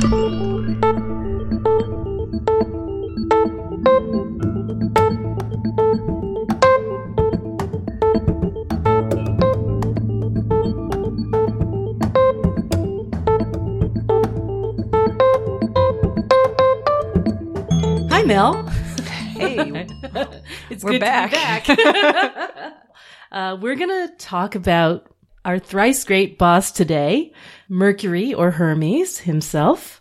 [0.00, 0.04] Hi,
[18.24, 18.62] Mel.
[19.34, 19.88] Hey,
[20.70, 21.64] it's We're good back.
[21.64, 22.72] to be back.
[23.32, 25.10] uh, we're going to talk about
[25.44, 27.32] our thrice great boss today,
[27.68, 30.00] Mercury or Hermes himself.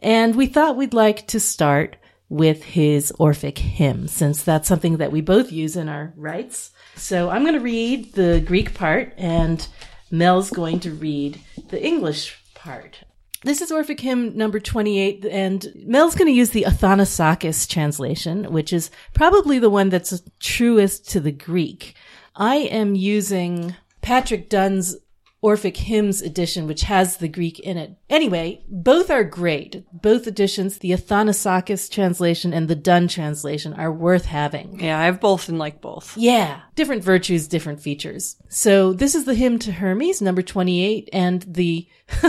[0.00, 1.96] And we thought we'd like to start
[2.28, 6.70] with his Orphic hymn, since that's something that we both use in our rites.
[6.96, 9.66] So I'm going to read the Greek part, and
[10.10, 13.04] Mel's going to read the English part.
[13.44, 18.72] This is Orphic Hymn number 28, and Mel's going to use the Athanassakis translation, which
[18.72, 21.94] is probably the one that's truest to the Greek.
[22.34, 24.96] I am using Patrick Dunn's
[25.44, 27.96] Orphic Hymns edition, which has the Greek in it.
[28.08, 29.84] Anyway, both are great.
[29.92, 34.78] Both editions, the Athanassakis translation and the Dunn translation, are worth having.
[34.78, 36.16] yeah, I have both and like both.
[36.16, 36.60] Yeah.
[36.76, 38.36] Different virtues, different features.
[38.50, 41.88] So this is the hymn to Hermes, number 28, and the,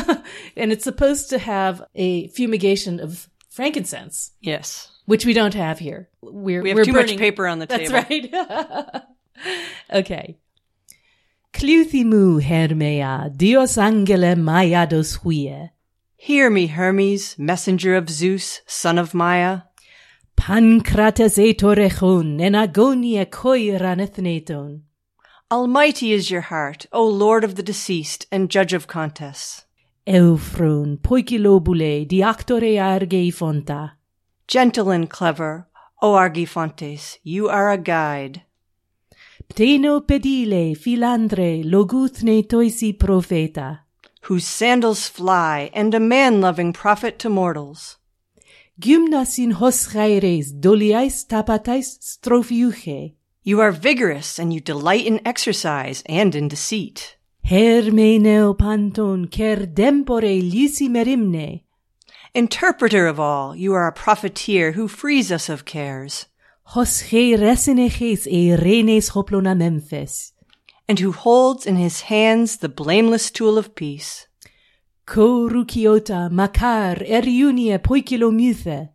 [0.58, 6.10] and it's supposed to have a fumigation of frankincense, Yes, which we don't have here.
[6.22, 8.30] We're, we have we're too burning- much paper on the That's table.
[8.34, 9.04] right.
[9.94, 10.38] okay.
[11.54, 15.70] Cluthimu Hermea, Dios angele maiados huie.
[16.18, 19.64] Hear me, Hermes, messenger of Zeus, son of Maia.
[20.36, 24.82] Pancrates etorechon, en agonia koiran ethneton.
[25.52, 29.66] Almighty is your heart, O Lord of the deceased and judge of contests.
[30.08, 33.92] Euphron, poikilobule, diactore argei fonta.
[34.48, 35.68] Gentle and clever,
[36.02, 38.42] O Argifontes, you are a guide.
[39.54, 43.84] Pteno pedile, philandre, loguthne toisi profeta.
[44.24, 47.98] whose sandals fly, and a man-loving prophet to mortals.
[48.80, 53.14] Gymnas in hos chaires, doliais tapatais strophiuche.
[53.44, 57.18] You are vigorous, and you delight in exercise and in deceit.
[57.46, 61.64] Hermeneo panton, cer dempore lysi merimne.
[62.34, 66.28] Interpreter of all, you are a profiteer who frees us of cares,
[66.66, 70.34] Hos he resineches e renes hoplona memphes.
[70.88, 74.28] and who holds in his hands the blameless tool of peace.
[75.08, 78.90] Korukiota, makar, eriunia poikilomuthe.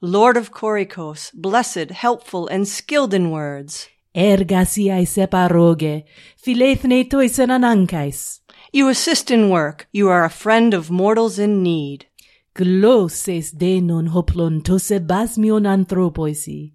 [0.00, 3.88] Lord of Korikos, blessed, helpful, and skilled in words.
[4.14, 6.04] Ergasiai separoge,
[6.42, 8.40] philethne toisen anankais.
[8.72, 12.06] You assist in work, you are a friend of mortals in need.
[12.54, 16.72] Gloses denon hoplon tose basmion anthropoisi.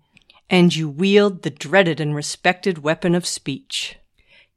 [0.49, 3.97] And you wield the dreaded and respected weapon of speech.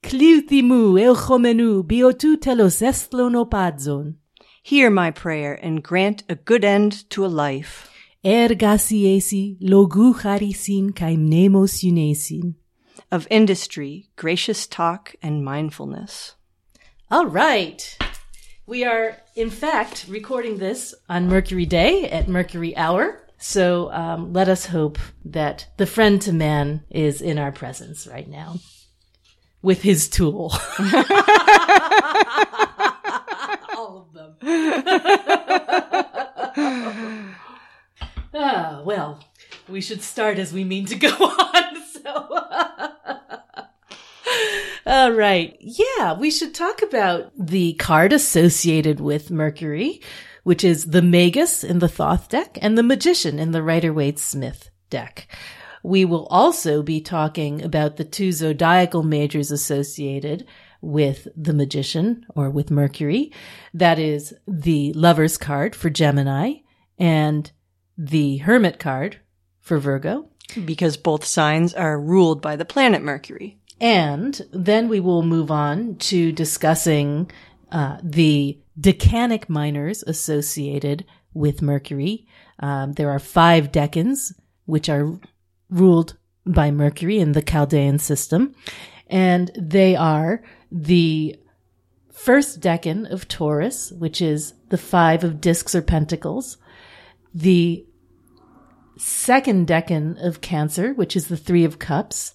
[0.03, 4.15] Cliuthimu euchomenu biotu telos estlon opadzon.
[4.63, 7.91] Hear my prayer and grant a good end to a life.
[8.25, 12.55] Ergasiesi logu charisin kai mnemos unesin.
[13.13, 16.35] of industry, gracious talk, and mindfulness.
[17.11, 17.99] All right.
[18.67, 23.22] We are, in fact, recording this on Mercury Day at Mercury Hour.
[23.43, 28.29] So um, let us hope that the friend to man is in our presence right
[28.29, 28.61] now
[29.61, 30.53] with his tool.
[33.77, 34.37] All of them.
[38.33, 39.19] ah, well,
[39.69, 41.83] we should start as we mean to go on.
[41.91, 42.29] So.
[44.87, 45.57] All right.
[45.59, 50.01] Yeah, we should talk about the card associated with Mercury,
[50.43, 54.19] which is the Magus in the Thoth deck and the Magician in the Rider Waite
[54.19, 55.29] Smith deck.
[55.83, 60.47] We will also be talking about the two zodiacal majors associated
[60.81, 63.33] with the Magician or with Mercury.
[63.75, 66.55] That is the Lover's card for Gemini
[66.99, 67.51] and
[67.97, 69.19] the Hermit card
[69.61, 70.29] for Virgo.
[70.65, 73.59] Because both signs are ruled by the planet Mercury.
[73.81, 77.31] And then we will move on to discussing
[77.71, 81.05] uh, the decanic minors associated
[81.35, 82.27] with Mercury.
[82.61, 84.33] Um, there are five decans,
[84.67, 85.19] which are
[85.71, 88.55] ruled by Mercury in the Chaldean system.
[89.07, 91.37] And they are the
[92.13, 96.57] first decan of Taurus, which is the five of discs or pentacles,
[97.35, 97.87] the
[98.97, 102.35] second decan of Cancer, which is the three of cups,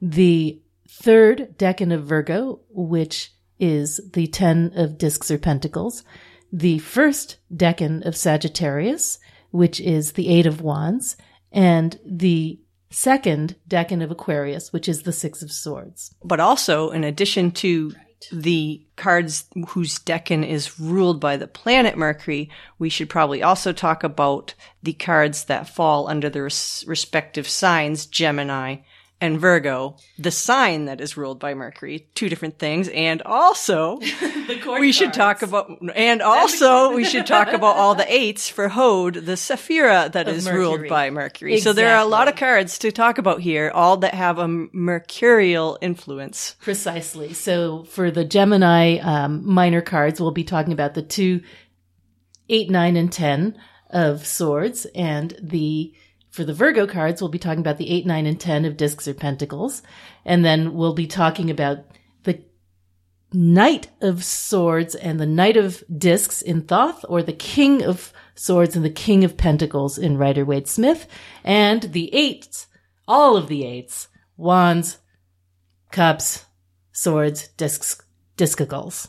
[0.00, 6.04] the third decan of Virgo, which is the ten of discs or pentacles,
[6.52, 9.18] the first decan of Sagittarius,
[9.50, 11.16] which is the eight of wands,
[11.52, 12.60] and the
[12.90, 16.14] second decan of Aquarius, which is the six of swords.
[16.22, 17.92] But also, in addition to
[18.32, 24.02] the cards whose decan is ruled by the planet Mercury, we should probably also talk
[24.02, 28.76] about the cards that fall under the res- respective signs, Gemini
[29.24, 33.98] and Virgo, the sign that is ruled by Mercury, two different things, and also
[34.78, 39.14] we should talk about, and also we should talk about all the eights for Hode,
[39.14, 40.60] the Sephira that Of is Mercury.
[40.60, 41.58] ruled by Mercury.
[41.58, 44.46] So there are a lot of cards to talk about here, all that have a
[44.46, 46.56] mercurial influence.
[46.60, 47.32] Precisely.
[47.32, 51.40] So for the Gemini um, minor cards, we'll be talking about the two,
[52.50, 53.56] eight, nine, and ten
[53.88, 55.94] of swords, and the
[56.34, 59.06] for the Virgo cards, we'll be talking about the eight, nine, and ten of discs
[59.06, 59.82] or pentacles,
[60.24, 61.84] and then we'll be talking about
[62.24, 62.42] the
[63.32, 68.74] Knight of Swords and the Knight of Discs in Thoth, or the King of Swords
[68.74, 71.06] and the King of Pentacles in Rider Waite Smith,
[71.44, 72.66] and the eights,
[73.06, 74.98] all of the eights, wands,
[75.92, 76.46] cups,
[76.90, 78.02] swords, discs,
[78.36, 79.08] discicles.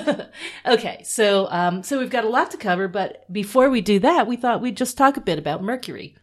[0.66, 4.26] okay, so um, so we've got a lot to cover, but before we do that,
[4.26, 6.16] we thought we'd just talk a bit about Mercury,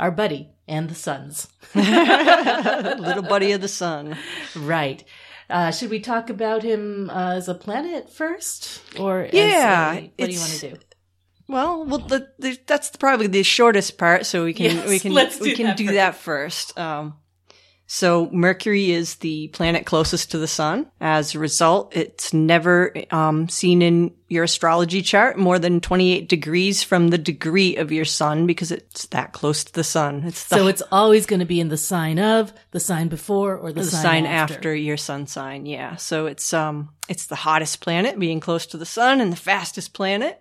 [0.00, 1.46] our buddy, and the suns.
[1.74, 4.16] Little buddy of the sun.
[4.56, 5.04] right.
[5.48, 10.02] Uh, should we talk about him uh, as a planet first, or as Yeah, a-
[10.02, 10.76] what do you want to do?
[11.48, 15.12] Well, well, the, the, that's probably the shortest part, so we can Yes, we can
[15.12, 15.94] we do can that do first.
[15.96, 16.78] that first.
[16.78, 17.14] Um,
[17.92, 20.86] so Mercury is the planet closest to the sun.
[21.00, 26.84] As a result, it's never um, seen in your astrology chart more than 28 degrees
[26.84, 30.22] from the degree of your sun because it's that close to the sun.
[30.24, 33.56] It's the So it's always going to be in the sign of, the sign before,
[33.56, 34.54] or the, the sign, sign after.
[34.54, 34.72] after.
[34.72, 35.66] your sun sign.
[35.66, 35.96] Yeah.
[35.96, 39.94] So it's um it's the hottest planet being close to the sun and the fastest
[39.94, 40.40] planet.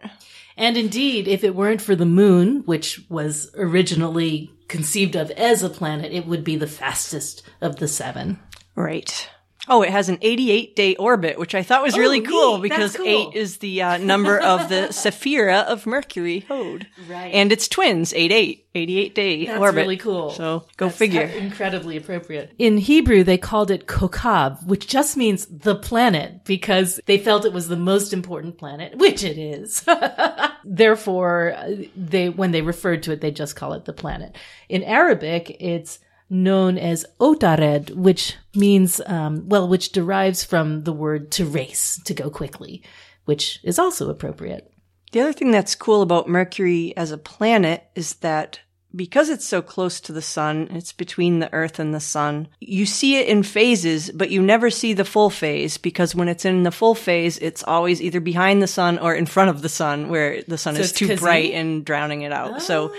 [0.55, 5.69] And indeed, if it weren't for the moon, which was originally conceived of as a
[5.69, 8.39] planet, it would be the fastest of the seven.
[8.75, 9.29] Right.
[9.69, 12.29] Oh, it has an 88 day orbit, which I thought was really neat.
[12.29, 13.05] cool That's because cool.
[13.05, 16.87] eight is the uh, number of the Sephira of Mercury, Hode.
[17.07, 17.31] Right.
[17.33, 19.81] And it's twins, 88, 88 day That's orbit.
[19.81, 20.31] really cool.
[20.31, 21.21] So go That's figure.
[21.21, 22.51] Incredibly appropriate.
[22.57, 27.53] In Hebrew, they called it Kokab, which just means the planet because they felt it
[27.53, 29.85] was the most important planet, which it is.
[30.65, 34.35] Therefore, uh, they, when they referred to it, they just call it the planet.
[34.67, 35.99] In Arabic, it's
[36.29, 42.13] known as Otared, which means, um, well, which derives from the word to race, to
[42.13, 42.83] go quickly,
[43.25, 44.71] which is also appropriate.
[45.11, 48.59] The other thing that's cool about Mercury as a planet is that
[48.95, 52.85] because it's so close to the sun, it's between the earth and the sun, you
[52.85, 56.63] see it in phases, but you never see the full phase because when it's in
[56.63, 60.09] the full phase, it's always either behind the sun or in front of the sun
[60.09, 62.53] where the sun So is too bright and drowning it out.
[62.55, 62.93] Oh, so, ah,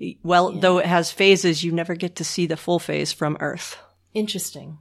[0.00, 0.18] neat.
[0.22, 3.78] well, though it has phases, you never get to see the full phase from earth.
[4.14, 4.78] Interesting.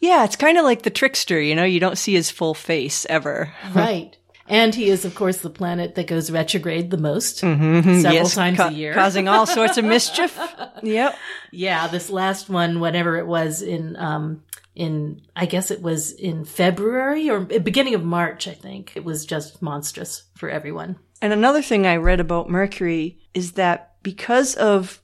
[0.00, 3.06] Yeah, it's kind of like the trickster, you know, you don't see his full face
[3.08, 3.52] ever.
[3.74, 4.16] Right.
[4.48, 8.12] And he is, of course, the planet that goes retrograde the most, several Mm-hmm.
[8.12, 8.92] Yes, times ca- a year.
[8.94, 10.38] Causing all sorts of mischief.
[10.82, 11.16] Yep.
[11.52, 14.42] yeah, this last one, whatever it was in, um,
[14.74, 18.92] in, I guess it was in February or beginning of March, I think.
[18.96, 20.96] It was just monstrous for everyone.
[21.20, 25.00] And another thing I read about Mercury is that because of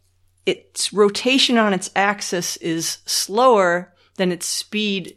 [0.46, 5.16] its rotation on its axis is slower than its speed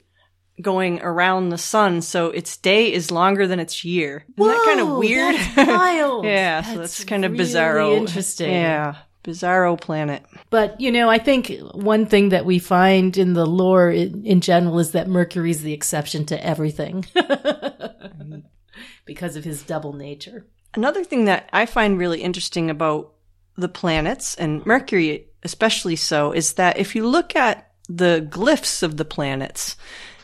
[0.61, 4.25] going around the sun, so its day is longer than its year.
[4.37, 5.35] Isn't that kind of weird?
[5.55, 6.25] that's wild.
[6.25, 7.97] yeah, so That's that's kind of really bizarro.
[7.97, 8.51] interesting.
[8.51, 10.23] Yeah, bizarro planet.
[10.49, 14.41] But, you know, I think one thing that we find in the lore in, in
[14.41, 17.05] general is that Mercury's the exception to everything
[19.05, 20.45] because of his double nature.
[20.73, 23.13] Another thing that I find really interesting about
[23.57, 28.97] the planets, and Mercury especially so, is that if you look at the glyphs of
[28.97, 29.75] the planets,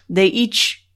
[0.09, 0.87] they each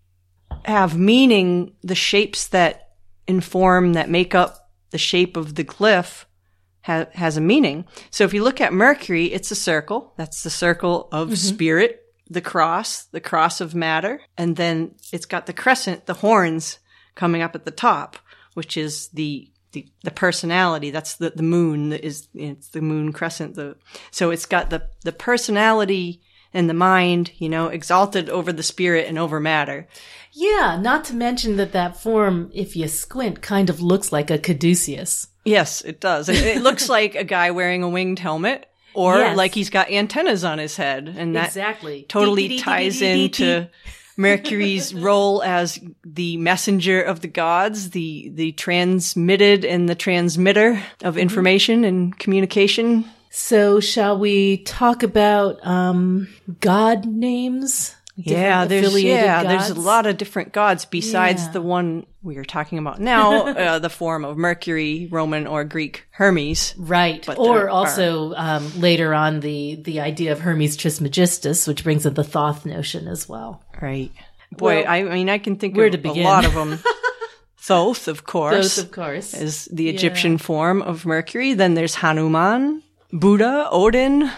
[0.65, 2.89] have meaning, the shapes that
[3.27, 6.25] inform, that make up the shape of the glyph
[6.81, 7.85] ha- has a meaning.
[8.09, 10.13] So if you look at Mercury, it's a circle.
[10.17, 11.35] That's the circle of mm-hmm.
[11.35, 14.21] spirit, the cross, the cross of matter.
[14.37, 16.79] And then it's got the crescent, the horns
[17.15, 18.17] coming up at the top,
[18.53, 20.91] which is the the, the personality.
[20.91, 23.55] That's the, the moon that is, it's the moon crescent.
[23.55, 23.77] The,
[24.11, 26.21] so it's got the, the personality
[26.53, 29.87] and the mind, you know, exalted over the spirit and over matter.
[30.33, 34.37] Yeah, not to mention that that form, if you squint, kind of looks like a
[34.37, 35.27] caduceus.
[35.43, 36.29] Yes, it does.
[36.29, 39.37] And it looks like a guy wearing a winged helmet or Yes.
[39.37, 41.13] like he's got antennas on his head.
[41.17, 42.05] And that exactly.
[42.07, 43.67] totally ties into
[44.17, 51.17] Mercury's role as the messenger of the gods, the the transmitted and the transmitter of
[51.17, 53.05] information and communication.
[53.33, 56.27] So shall we talk about um
[56.59, 57.95] god names?
[58.17, 61.51] Yeah, there's yeah, there's a lot of different gods besides Yeah.
[61.53, 66.05] the one we are talking about now, uh, the form of Mercury, Roman or Greek
[66.11, 66.75] Hermes.
[66.77, 67.27] Right.
[67.39, 72.23] Or also um, later on the the idea of Hermes Trismegistus, which brings in the
[72.23, 73.63] Thoth notion as well.
[73.81, 74.11] Right.
[74.51, 76.25] Boy, Well, I mean, I can think where of to begin?
[76.25, 76.79] a lot of them.
[77.59, 79.33] Thoth, of course, Thoth, of course.
[79.33, 81.53] is the Egyptian form of Mercury.
[81.53, 82.83] Then there's Hanuman,
[83.13, 84.31] Buddha, Odin.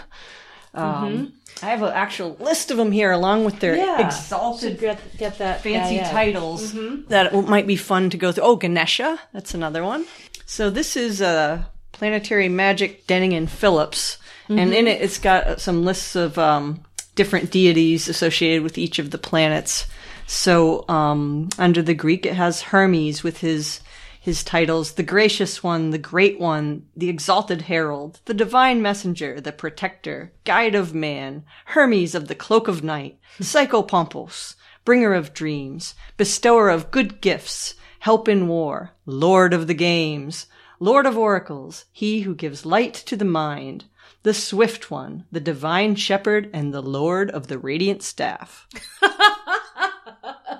[0.74, 4.06] Um, I have an actual list of them here, along with their Yeah.
[4.06, 6.10] exalted get, get that fancy yeah, yeah.
[6.10, 6.74] titles
[7.08, 8.44] that might be fun to go through.
[8.44, 10.04] Oh, Ganesha, that's another one.
[10.46, 11.62] So this is uh,
[11.92, 16.82] Planetary Magic Denning and Phillips, and in it it's got some lists of um,
[17.14, 19.86] different deities associated with each of the planets.
[20.26, 23.80] So um, under the Greek, it has Hermes with his
[24.24, 29.52] his titles: the gracious one, the great one, the exalted herald, the divine messenger, the
[29.52, 34.54] protector, guide of man, Hermes of the cloak of night, Psychopompos,
[34.86, 40.46] bringer of dreams, bestower of good gifts, help in war, lord of the games,
[40.80, 43.84] lord of oracles, he who gives light to the mind,
[44.22, 48.66] the swift one, the divine shepherd, and the lord of the radiant staff.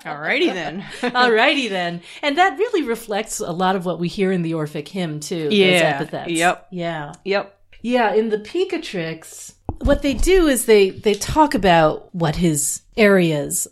[0.03, 0.81] Alrighty then.
[1.03, 2.03] Alrighty then.
[2.23, 5.49] And that really reflects a lot of what we hear in the Orphic hymn too.
[5.51, 5.99] Yeah.
[6.01, 6.31] Epithets.
[6.31, 6.69] Yep.
[6.71, 7.13] Yeah.
[7.25, 7.59] yep.
[7.83, 13.69] Yeah, in the Picatrix, what they do is they they talk about what his areas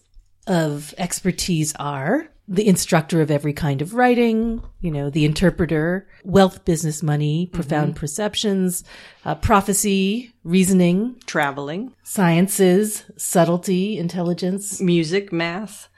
[0.47, 2.29] of expertise are.
[2.53, 7.97] The instructor of every kind of writing, you know, the interpreter, wealth, business, money, profound
[7.97, 8.85] perceptions,
[9.25, 15.89] uh, prophecy, reasoning, Traveling, sciences, subtlety, intelligence, music, math,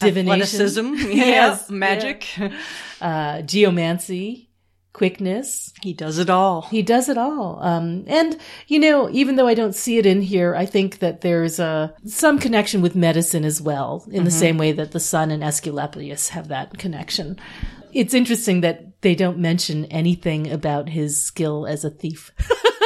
[0.00, 2.26] divination, athleticism, Yes, yes, magic.
[3.00, 4.49] uh, geomancy,
[4.92, 5.72] quickness.
[5.82, 6.62] He does it all.
[6.62, 7.58] He does it all.
[7.62, 11.20] Um, and, you know, even though I don't see it in here, I think that
[11.20, 15.30] there's a, some connection with medicine as well, in the same way that the sun
[15.30, 17.38] and Aesculapius have that connection.
[17.92, 22.32] It's interesting that they don't mention anything about his skill as a thief.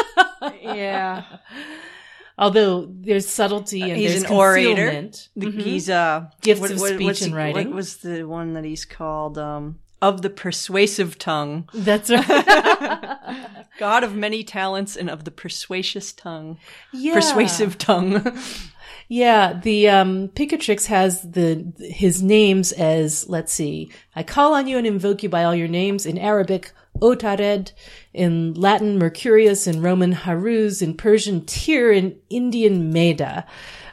[0.62, 1.24] yeah.
[2.36, 5.10] Although there's subtlety and He's there's an orator.
[5.36, 7.68] The, He's uh Gifts of speech what's and writing.
[7.68, 9.38] What was the one that he's called?
[9.38, 13.18] Um, of the persuasive tongue, That's right.
[13.78, 16.58] God of many talents, and of the persuasive tongue,
[16.92, 17.14] yeah.
[17.14, 18.38] persuasive tongue.
[19.08, 23.90] Yeah, the um Picatrix has the his names as let's see.
[24.14, 27.72] I call on you and invoke you by all your names in Arabic Otared,
[28.12, 33.46] in Latin Mercurius, in Roman Haruz, in Persian Tyr, in Indian Meda.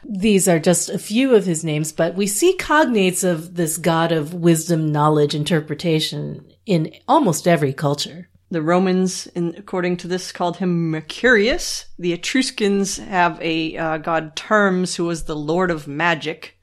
[0.04, 4.12] These are just a few of his names, but we see cognates of this god
[4.12, 8.28] of wisdom, knowledge, interpretation in almost every culture.
[8.50, 11.86] The Romans, in, according to this, called him Mercurius.
[11.98, 16.58] The Etruscans have a uh, god Turms, who was the lord of magic.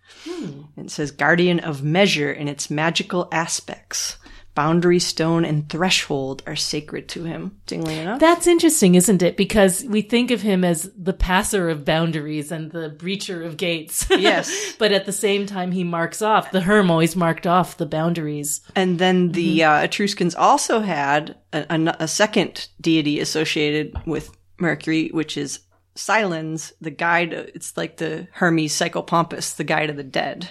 [0.78, 4.18] It says guardian of measure in its magical aspects.
[4.60, 7.62] Boundary stone and threshold are sacred to him.
[7.72, 8.20] Enough.
[8.20, 9.38] That's interesting, isn't it?
[9.38, 14.06] Because we think of him as the passer of boundaries and the breacher of gates.
[14.20, 14.74] Yes.
[14.78, 18.60] but at the same time, he marks off, the Herm always marked off the boundaries.
[18.76, 25.08] And then the uh, Etruscans also had a, a, a second deity associated with Mercury,
[25.14, 25.62] which is
[25.96, 27.32] Silens, the guide.
[27.32, 30.50] It's like the Hermes Psychopompus, the guide of the dead.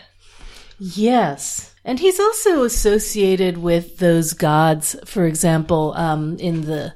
[0.78, 1.74] Yes.
[1.88, 6.92] And he's also associated with those gods, for example, um, in the,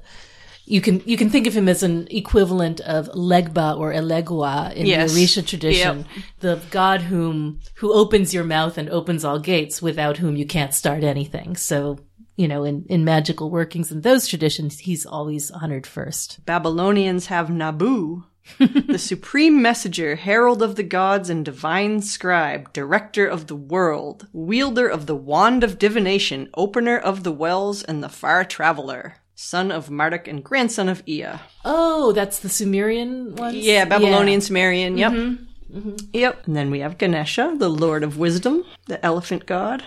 [0.67, 4.85] you can, you can think of him as an equivalent of Legba or Elegua in
[4.85, 5.15] Yes.
[5.15, 6.05] the Orisha tradition.
[6.41, 10.75] The god whom, who opens your mouth and opens all gates without whom you can't
[10.75, 11.57] start anything.
[11.57, 11.99] So,
[12.37, 16.45] you know, in, in magical workings in those traditions, he's always honored first.
[16.45, 18.25] Babylonians have Nabu,
[18.59, 24.89] the supreme messenger, herald of the gods and divine scribe, director of the world, wielder
[24.89, 29.91] of the wand of divination, opener of the wells, and the far traveler, son of
[29.91, 31.39] Marduk and grandson of Ea.
[31.65, 33.55] Oh, that's the Sumerian one?
[33.55, 34.99] Yeah, Babylonian Sumerian.
[34.99, 35.13] Yep.
[35.13, 35.79] Mm-hmm.
[35.79, 35.97] Mm-hmm.
[36.13, 36.47] Yep.
[36.47, 39.83] And then we have Ganesha, the Lord of Wisdom, the elephant god.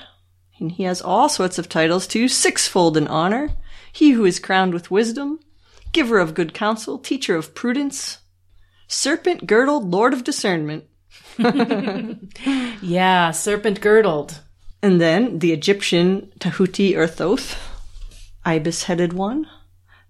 [0.59, 3.51] And he has all sorts of titles too, sixfold in honor.
[3.91, 5.39] He who is crowned with wisdom,
[5.91, 8.19] giver of good counsel, teacher of prudence,
[8.87, 10.85] serpent girdled, Lord of discernment.
[12.81, 14.41] Yeah, serpent girdled.
[14.81, 17.57] And then the Egyptian Tahuti or Thoth,
[18.45, 19.47] ibis headed one,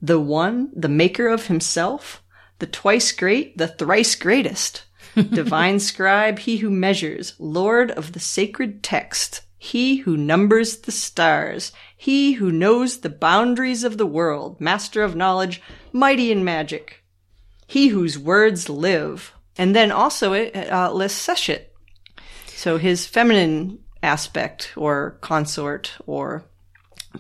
[0.02, 2.22] the one, the maker of himself,
[2.60, 4.84] the twice great, the thrice greatest,
[5.16, 11.72] divine scribe, he who measures, lord of the sacred text, he who numbers the stars,
[11.96, 15.62] he who knows the boundaries of the world, master of knowledge,
[15.94, 17.05] mighty in magic,
[17.66, 19.34] he whose words live.
[19.58, 21.68] And then also it uh, lists Seshet,
[22.48, 26.44] So his feminine aspect or consort or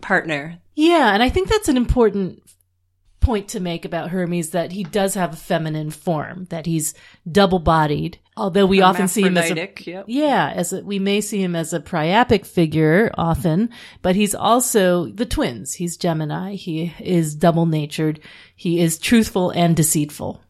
[0.01, 0.59] partner.
[0.75, 2.43] Yeah, and I think that's an important
[3.25, 6.93] point to make about Hermes that he does have a feminine form, that he's
[7.29, 8.19] double bodied.
[8.37, 10.05] Although we often see him as a, yep.
[10.07, 13.71] yeah, as a, we may see him as a priapic figure often,
[14.03, 15.73] but he's also the twins.
[15.73, 16.53] He's Gemini.
[16.53, 18.19] He is double natured.
[18.55, 20.41] He is truthful and deceitful.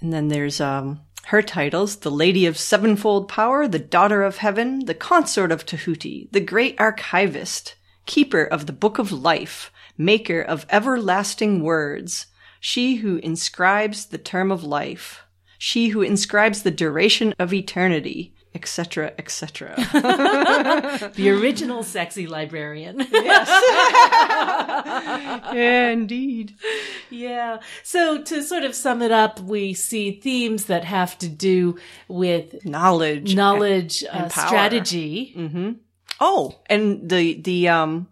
[0.00, 4.86] And then there's um, her titles The Lady of Sevenfold Power, The Daughter of Heaven,
[4.86, 10.66] The Consort of Tahuti, The Great Archivist, Keeper of the Book of Life, Maker of
[10.70, 12.26] Everlasting Words,
[12.60, 15.24] She who inscribes the term of life,
[15.58, 19.74] She who inscribes the duration of eternity, etc., etc.
[21.14, 23.00] The original sexy librarian.
[23.10, 23.48] Yes.
[25.52, 26.54] yeah, indeed.
[27.10, 27.58] Yeah.
[27.82, 32.64] So to sort of sum it up, we see themes that have to do with
[32.64, 33.34] Knowledge.
[33.34, 35.76] knowledge, uh, and strategy.
[36.20, 38.06] Oh, and the the um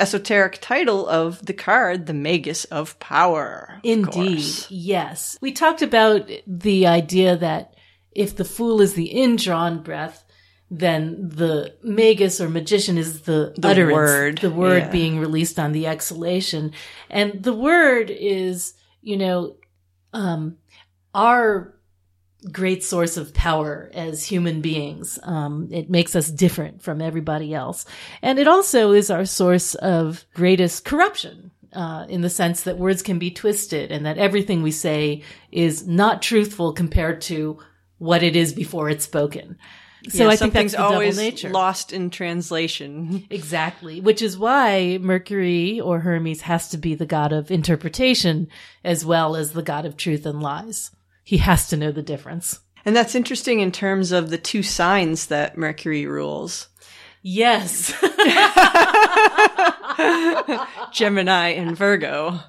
[0.00, 3.74] esoteric title of the card, the Magus of Power.
[3.76, 4.12] of Indeed.
[4.12, 4.70] course.
[4.70, 5.38] Yes.
[5.40, 7.74] We talked about the idea that
[8.12, 10.24] if the fool is the indrawn breath,
[10.70, 14.90] then the magus or magician is the, The utterance, word, the word yeah.
[14.90, 16.72] being released on the exhalation.
[17.08, 19.56] And the word is, you know,
[20.12, 20.58] um,
[21.14, 21.74] our
[22.50, 25.18] great source of power as human beings.
[25.22, 27.84] Um, it makes us different from everybody else.
[28.22, 31.50] And it also is our source of greatest corruption.
[31.72, 35.86] Uh, in the sense that words can be twisted and that everything we say is
[35.86, 37.56] not truthful compared to
[37.98, 39.56] what it is before it's spoken.
[40.08, 43.26] So Yeah, I think that's the double always lost in translation.
[43.30, 44.00] Exactly.
[44.00, 48.48] Which is why Mercury or Hermes has to be the god of interpretation
[48.82, 50.90] as well as the god of truth and lies.
[51.30, 52.58] He has to know the difference.
[52.84, 56.66] And that's interesting in terms of the two signs that Mercury rules.
[57.22, 57.92] Yes.
[60.92, 62.40] Gemini and Virgo.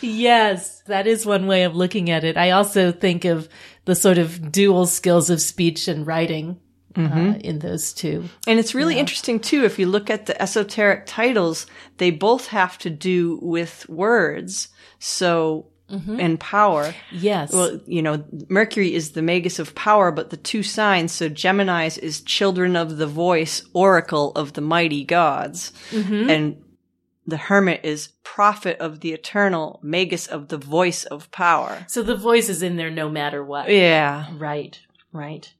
[0.00, 0.80] yes.
[0.86, 2.38] That is one way of looking at it.
[2.38, 3.46] I also think of
[3.84, 6.58] the sort of dual skills of speech and writing
[6.96, 8.24] uh, in those two.
[8.46, 11.66] And it's really interesting too, if you look at the esoteric titles,
[11.98, 14.68] they both have to do with words.
[14.98, 16.18] So, Mm-hmm.
[16.18, 16.94] and power.
[17.12, 17.52] Yes.
[17.52, 21.98] Well, you know, Mercury is the magus of power, but the two signs, so Gemini's
[21.98, 25.72] is children of the voice, oracle of the mighty gods.
[25.90, 26.30] Mm-hmm.
[26.30, 26.64] And
[27.26, 31.84] the hermit is prophet of the eternal, magus of the voice of power.
[31.86, 33.70] so the voice is in there no matter what.
[33.70, 34.26] Yeah.
[34.36, 34.80] Right.
[35.12, 35.52] Right.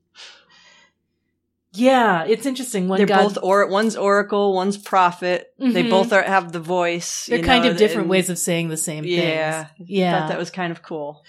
[1.76, 2.88] Yeah, it's interesting.
[2.88, 5.52] One They're god, both or one's oracle, one's prophet.
[5.58, 5.90] They Mhm.
[5.90, 7.26] both are, have the voice.
[7.28, 9.12] they're you kind know, of different and- ways of saying the same thing.
[9.12, 9.64] Yeah.
[9.64, 9.90] things.
[9.90, 10.20] Yeah.
[10.20, 11.24] Thought that was kind of cool.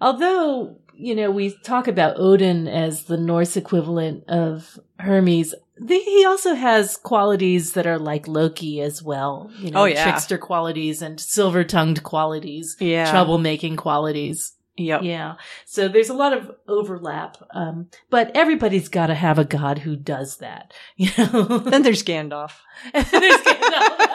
[0.00, 6.24] Although, you know, we talk about Odin as the Norse equivalent of Hermes, the, he
[6.24, 9.50] also has qualities that are like Loki as well.
[9.58, 10.02] You know, Oh, yeah.
[10.04, 13.12] trickster qualities and silver tongued qualities, Yeah.
[13.12, 14.52] troublemaking qualities.
[14.76, 15.02] Yep.
[15.02, 15.34] Yeah.
[15.66, 17.36] So there's a lot of overlap.
[17.54, 20.72] Um, but everybody's got to have a god who does that.
[20.96, 21.58] You know?
[21.58, 22.52] Then there's Gandalf.
[22.92, 24.08] There's Gandalf.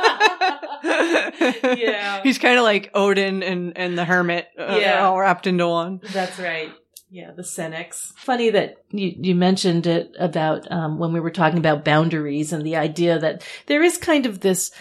[1.77, 2.21] Yeah.
[2.23, 5.05] He's kind of like Odin and, and the hermit uh, Yeah.
[5.05, 5.99] all wrapped into one.
[6.11, 6.71] That's right.
[7.09, 8.11] Yeah, the Senex.
[8.17, 12.65] Funny that you, you mentioned it about um, when we were talking about boundaries and
[12.65, 14.71] the idea that there is kind of this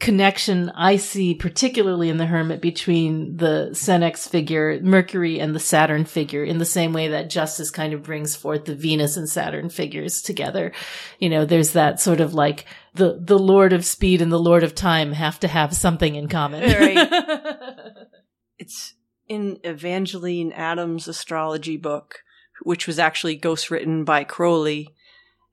[0.00, 6.04] connection I see, particularly in the Hermit, between the Senex figure, Mercury, and the Saturn
[6.04, 9.68] figure, in the same way that Justice kind of brings forth the Venus and Saturn
[9.68, 10.72] figures together.
[11.18, 14.62] You know, there's that sort of like the the Lord of Speed and the Lord
[14.62, 16.62] of Time have to have something in common.
[18.56, 18.94] It's
[19.28, 22.20] in Evangeline Adams' astrology book,
[22.62, 24.94] which was actually ghost written by Crowley.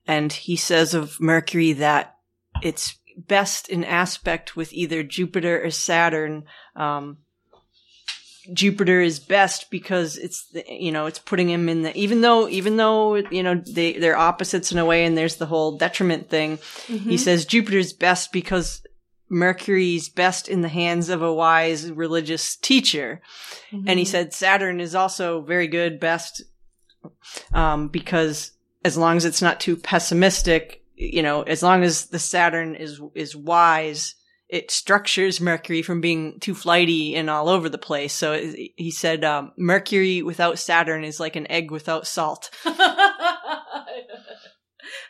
[0.06, 2.16] And he says of Mercury that
[2.62, 6.44] it's best in aspect with either Jupiter or Saturn.
[6.76, 7.18] Um,
[8.52, 12.48] Jupiter is best because it's the, you know it's putting him in the even though
[12.48, 16.28] even though you know they they're opposites in a way and there's the whole detriment
[16.28, 16.58] thing.
[16.86, 18.82] He says Jupiter's best because
[19.32, 23.22] Mercury's best in the hands of a wise religious teacher.
[23.86, 26.42] And he said Saturn is also very good, best,
[27.54, 28.52] um, because
[28.84, 33.00] as long as it's not too pessimistic, you know, as long as the Saturn is,
[33.14, 34.14] is wise,
[34.48, 38.12] it structures Mercury from being too flighty and all over the place.
[38.12, 42.50] So it- he said, um, Mercury without Saturn is like an egg without salt.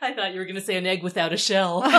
[0.01, 1.83] I thought you were going to say an egg without a shell.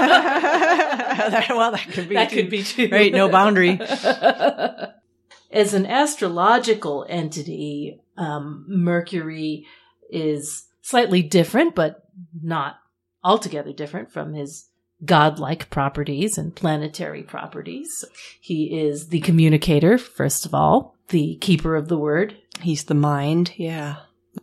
[1.49, 2.35] Well, that could be that too.
[2.37, 2.89] could be true.
[2.91, 3.79] Right, no boundary.
[5.51, 9.65] As an astrological entity, um, Mercury
[10.09, 12.01] is slightly different, but
[12.41, 12.75] not
[13.23, 14.69] altogether different from his
[15.05, 18.05] godlike properties and planetary properties.
[18.39, 22.37] He is the communicator, first of all, the keeper of the word.
[22.61, 23.53] He's the mind.
[23.57, 23.97] Yeah.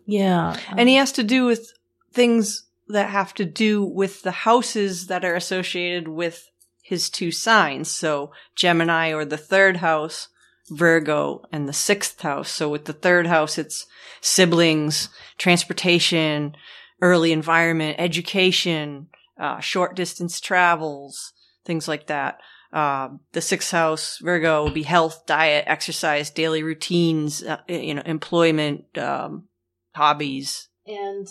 [0.06, 0.56] Yeah.
[0.76, 1.72] And he has to do with
[2.12, 6.50] things that have to do with the houses that are associated with
[6.82, 7.90] his two signs.
[7.90, 10.28] So Gemini or the third house,
[10.70, 12.50] Virgo and the sixth house.
[12.50, 13.86] So with the third house, it's
[14.20, 16.56] siblings, transportation,
[17.00, 19.08] early environment, education,
[19.38, 21.32] uh, short distance travels,
[21.64, 22.40] things like that.
[22.72, 28.02] Uh, the sixth house, Virgo, will be health, diet, exercise, daily routines, uh, you know,
[28.04, 29.48] employment, um,
[29.94, 30.68] hobbies.
[30.86, 31.26] And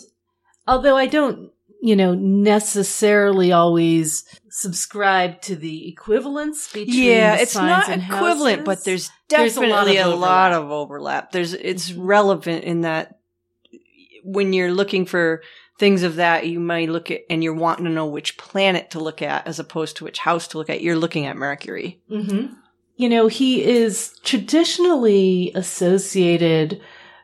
[0.68, 7.88] although I don't, you know, necessarily always subscribe to the equivalence between yeah, it's not
[7.88, 11.32] equivalent, houses, but there's There's a lot definitely of a lot of overlap.
[11.32, 11.96] There's it's Mhm.
[12.00, 13.18] relevant in that
[14.24, 15.42] when you're looking for
[15.80, 19.00] things of that, you might look at and you're wanting to know which planet to
[19.00, 20.82] look at as opposed to which house to look at.
[20.82, 22.00] You're looking at Mercury.
[22.08, 22.54] Mm-hmm.
[22.96, 26.80] You know, he is traditionally associated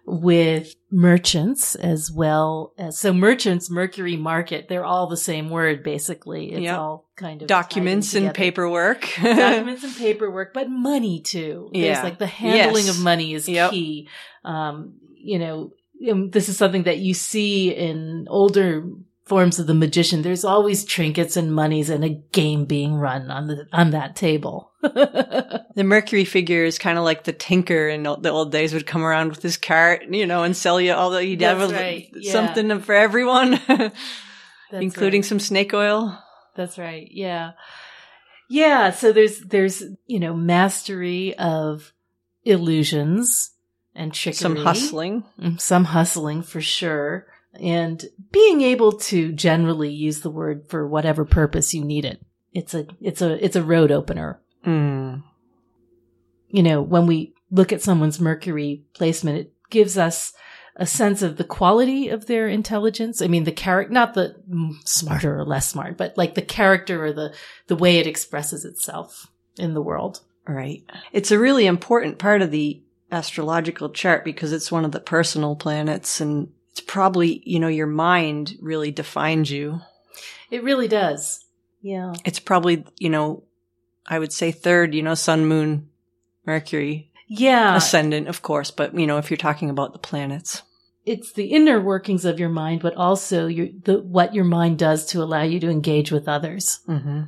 [0.07, 6.53] with merchants as well as so merchants, Mercury market, they're all the same word basically.
[6.53, 6.79] It's Yep.
[6.79, 9.03] all kind of Documents and paperwork.
[9.23, 11.71] documents and paperwork, but money too.
[11.73, 12.03] There's Yeah.
[12.05, 12.97] like the handling Yes.
[12.97, 13.71] of money is Yep.
[13.73, 14.09] key.
[14.45, 18.85] Um, you know, this is something that you see in older
[19.26, 20.22] forms of the magician.
[20.22, 24.72] There's always trinkets and monies and a game being run on the on that table.
[24.82, 29.04] the Mercury figure is kind of like the tinker in the old days would come
[29.04, 32.09] around with his cart, you know, and sell you all the, he'd have a- right.
[32.14, 32.32] Yeah.
[32.32, 33.61] something for everyone,
[34.72, 35.28] including right.
[35.28, 36.16] some snake oil.
[36.54, 37.09] That's right.
[37.11, 37.52] Yeah.
[38.48, 38.90] Yeah.
[38.90, 41.92] So there's, there's, you know, mastery of
[42.44, 43.50] illusions
[43.96, 44.37] and trickery.
[44.37, 45.24] Some hustling.
[45.40, 47.26] Mm, Some hustling for sure.
[47.59, 52.20] And being able to generally use the word for whatever purpose you need it.
[52.52, 54.40] It's a, it's a, it's a road opener.
[54.66, 55.22] Mm.
[56.48, 60.32] You know, when we look at someone's Mercury placement, it gives us
[60.76, 63.22] a sense of the quality of their intelligence.
[63.22, 67.02] I mean, the character, not the mm, smarter or less smart, but like the character
[67.04, 67.35] or the,
[67.66, 70.20] the way it expresses itself in the world.
[70.46, 70.85] Right.
[71.12, 75.57] It's a really important part of the astrological chart because it's one of the personal
[75.57, 79.81] planets and it's probably, you know, your mind really defines you.
[80.51, 81.45] It really does.
[81.81, 82.12] Yeah.
[82.25, 83.45] It's probably, you know,
[84.07, 85.88] I would say third, you know, sun, moon,
[86.45, 87.77] Mercury, Yeah.
[87.77, 90.62] ascendant, of course, but, you know, if you're talking about the planets.
[91.05, 95.07] it's the inner workings of your mind, but also your, the, what your mind does
[95.07, 97.23] to allow you to engage with others hmm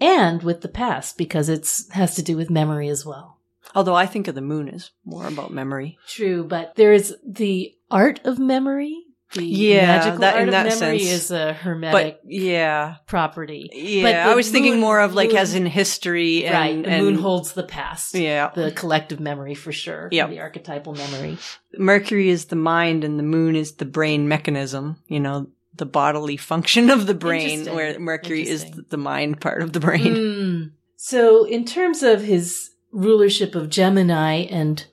[0.00, 3.38] and with the past because it's has to do with memory as well.
[3.74, 5.98] Although I think of the moon as more about memory.
[6.06, 8.98] True, but there is the art of memory.
[9.34, 11.22] The Yeah, magical that- art in of that memory sense.
[11.24, 13.70] is a hermetic But yeah, property.
[13.72, 14.02] yeah.
[14.02, 16.84] But I was thinking more of like moon- as in history and, right.
[16.84, 18.14] The and moon holds the past.
[18.14, 18.50] yeah.
[18.54, 20.08] The collective memory for sure.
[20.12, 20.28] Yep.
[20.28, 21.38] The archetypal memory.
[21.78, 26.36] Mercury is the mind and the moon is the brain mechanism, you know, the bodily
[26.36, 30.14] function of the brain, where Mercury is the mind part of the brain.
[30.14, 30.70] Mm.
[30.96, 34.84] So, in terms of his rulership of Gemini and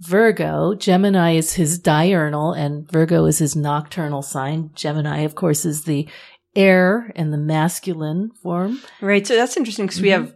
[0.00, 4.70] Virgo, Gemini is his diurnal and Virgo is his nocturnal sign.
[4.74, 6.08] Gemini, of course, is the
[6.56, 8.80] air and the masculine form.
[9.00, 9.26] Right.
[9.26, 10.12] So that's interesting because we Mhm.
[10.12, 10.34] have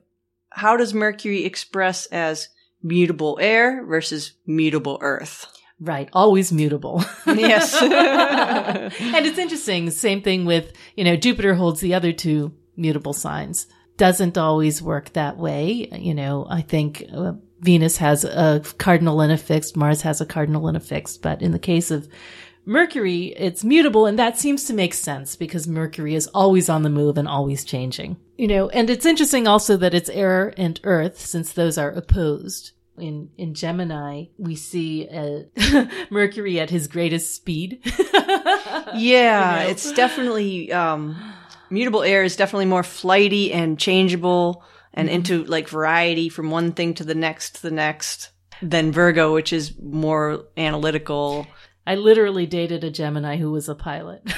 [0.50, 2.48] how does Mercury express as
[2.82, 5.46] mutable air versus mutable earth?
[5.78, 6.08] Right.
[6.12, 7.04] Always mutable.
[7.26, 7.76] Yes.
[7.82, 9.90] and it's interesting.
[9.90, 13.66] Same thing with, you know, Jupiter holds the other two mutable signs.
[13.96, 15.88] Doesn't always work that way.
[15.92, 20.26] You know, I think uh, Venus has a cardinal and a fixed, Mars has a
[20.26, 22.08] cardinal and a fixed, but in the case of
[22.66, 26.90] Mercury, it's mutable and that seems to make sense because Mercury is always on the
[26.90, 28.16] move and always changing.
[28.36, 32.72] You know, and it's interesting also that it's air and earth since those are opposed.
[32.98, 35.42] In, in Gemini, we see uh,
[36.10, 37.80] Mercury at his greatest speed.
[38.14, 39.70] yeah, You know?
[39.70, 41.14] it's definitely um,
[41.70, 45.12] mutable air is definitely more flighty and changeable and Mhm.
[45.12, 48.30] into like variety from one thing to the next to the next
[48.62, 51.46] than Virgo, which is more analytical.
[51.86, 54.22] I literally dated a Gemini who was a pilot.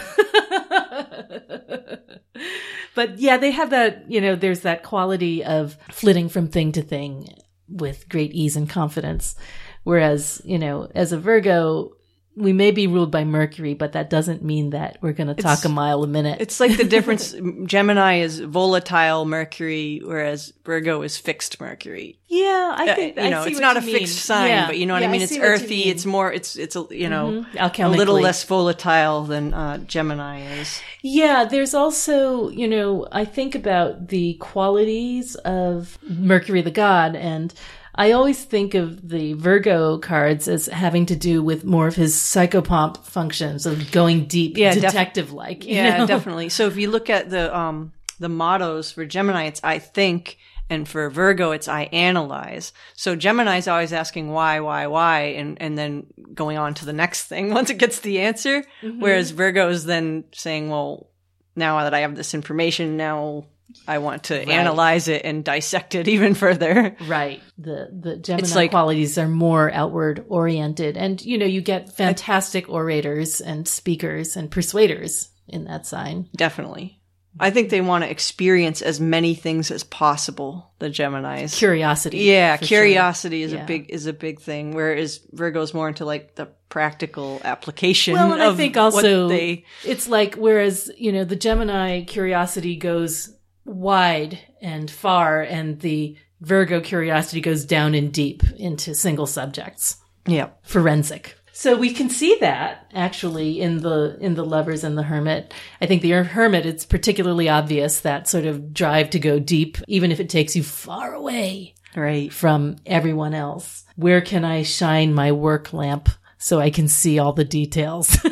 [2.95, 6.83] but yeah, they have that, you know, there's that quality of flitting from thing to
[6.83, 7.29] thing
[7.69, 9.37] with great ease and confidence.
[9.85, 11.93] Whereas, you know, as a Virgo,
[12.39, 15.65] we may be ruled by Mercury, but that doesn't mean that we're going to talk
[15.65, 16.41] a mile a minute.
[16.41, 17.35] It's like the difference.
[17.65, 22.19] Gemini is volatile Mercury, whereas Virgo is fixed Mercury.
[22.29, 23.97] yeah, I Uh, think you I know, it's not a mean.
[23.99, 24.67] fixed sign, Yeah.
[24.67, 25.23] but you know what Yeah, I mean.
[25.23, 25.77] it's what you earthy.
[25.85, 25.89] mean.
[25.89, 26.33] It's more.
[26.33, 27.85] It's it's a you know Mhm.
[27.85, 30.81] a little less volatile than uh, Gemini is.
[31.03, 37.53] Yeah, there's also, you know, I think about the qualities of Mercury the god, and
[37.99, 42.15] I always think of the Virgo cards as having to do with more of his
[42.15, 45.67] psychopomp functions of going deep, Yeah, detective like.
[45.67, 46.49] Yeah, definitely.
[46.49, 50.39] So if you look at the um the mottos for Gemini, it's I think,
[50.71, 52.73] and for Virgo, it's I analyze.
[52.95, 57.25] So Gemini's always asking why, why, why, and and then going on to the next
[57.25, 58.63] thing once it gets the answer.
[59.01, 61.11] Whereas Virgo is then saying, well,
[61.57, 63.47] now that I have this information, now
[63.87, 66.97] I want to analyze it and dissect it even further.
[67.07, 67.41] Right.
[67.59, 70.97] The the Gemini like- qualities are more outward oriented.
[70.97, 76.29] And you know, you get fantastic orators and speakers and persuaders in that sign.
[76.37, 76.95] Definitely.
[77.41, 81.57] I think they want to experience as many things as possible, the Geminis.
[81.57, 82.19] Curiosity.
[82.19, 82.79] Yeah, for sure.
[82.81, 83.63] curiosity is Yeah.
[83.63, 84.75] a big is a big thing.
[84.75, 88.15] Whereas Virgo's more into like the practical application.
[88.15, 92.75] Well, and of I think also they it's like whereas you know the Gemini curiosity
[92.77, 93.33] goes
[93.69, 100.49] wide and far, and the Virgo curiosity goes down and deep into single subjects, yeah
[100.63, 101.35] forensic.
[101.53, 105.53] So we can see that actually in the in the lovers and the hermit.
[105.81, 110.13] I think the hermit it's particularly obvious that sort of drive to go deep, even
[110.13, 112.33] if it takes you far away right.
[112.33, 113.85] from everyone else.
[113.97, 118.17] Where can I shine my work lamp so I can see all the details?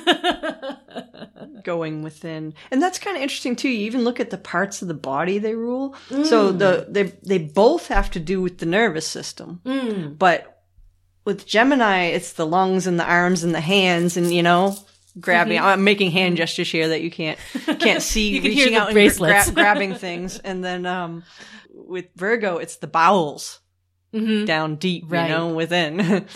[1.64, 3.68] Going within, and that's kind of interesting too.
[3.68, 5.96] You even look at the parts of the body they rule.
[6.24, 10.16] So the they they both have to do with the nervous system, Mm.
[10.16, 10.62] but
[11.24, 14.76] with Gemini, it's the lungs and the arms and the hands, and you know.
[15.18, 17.38] Grabbing, I'm making hand gestures here that you can't
[17.80, 18.28] can't see.
[18.28, 18.34] Mm-hmm.
[18.36, 21.24] You can hear reaching out and gra- grabbing things, and then um,
[21.74, 23.58] with Virgo, it's the bowels.
[24.12, 25.28] hmm down deep, Right.
[25.30, 26.26] you know, within.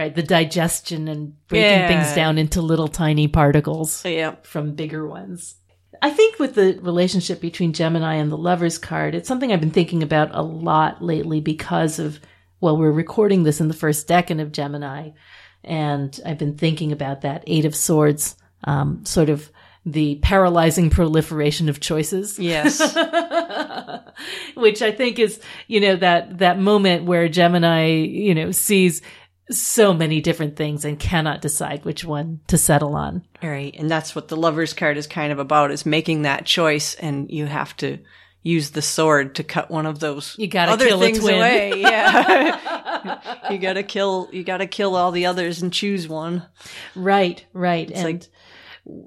[0.00, 1.88] Right, the digestion and breaking Yeah.
[1.88, 4.36] things down into little tiny particles yeah.
[4.40, 5.56] from bigger ones.
[6.00, 9.70] I think with the relationship between Gemini and the Lovers card, it's something I've been
[9.70, 12.18] thinking about a lot lately because of,
[12.62, 15.10] well, we're recording this in the first decan of Gemini,
[15.62, 19.50] and I've been thinking about that Eight of Swords, um, sort of
[19.84, 22.38] the paralyzing proliferation of choices.
[22.38, 22.80] Yes.
[24.54, 29.02] which I think is, you know, that, that moment where Gemini, you know, sees
[29.50, 33.22] so many different things and cannot decide which one to settle on.
[33.42, 33.74] right.
[33.78, 37.30] And that's what the lover's card is kind of about is making that choice and
[37.30, 37.98] you have to
[38.42, 41.34] use the sword to cut one of those You gotta other kill a things twin.
[41.34, 41.72] away.
[41.80, 43.40] Yeah.
[43.50, 46.42] you gotta kill you gotta kill all the others and choose one.
[46.94, 47.90] Right, right.
[47.90, 48.22] and like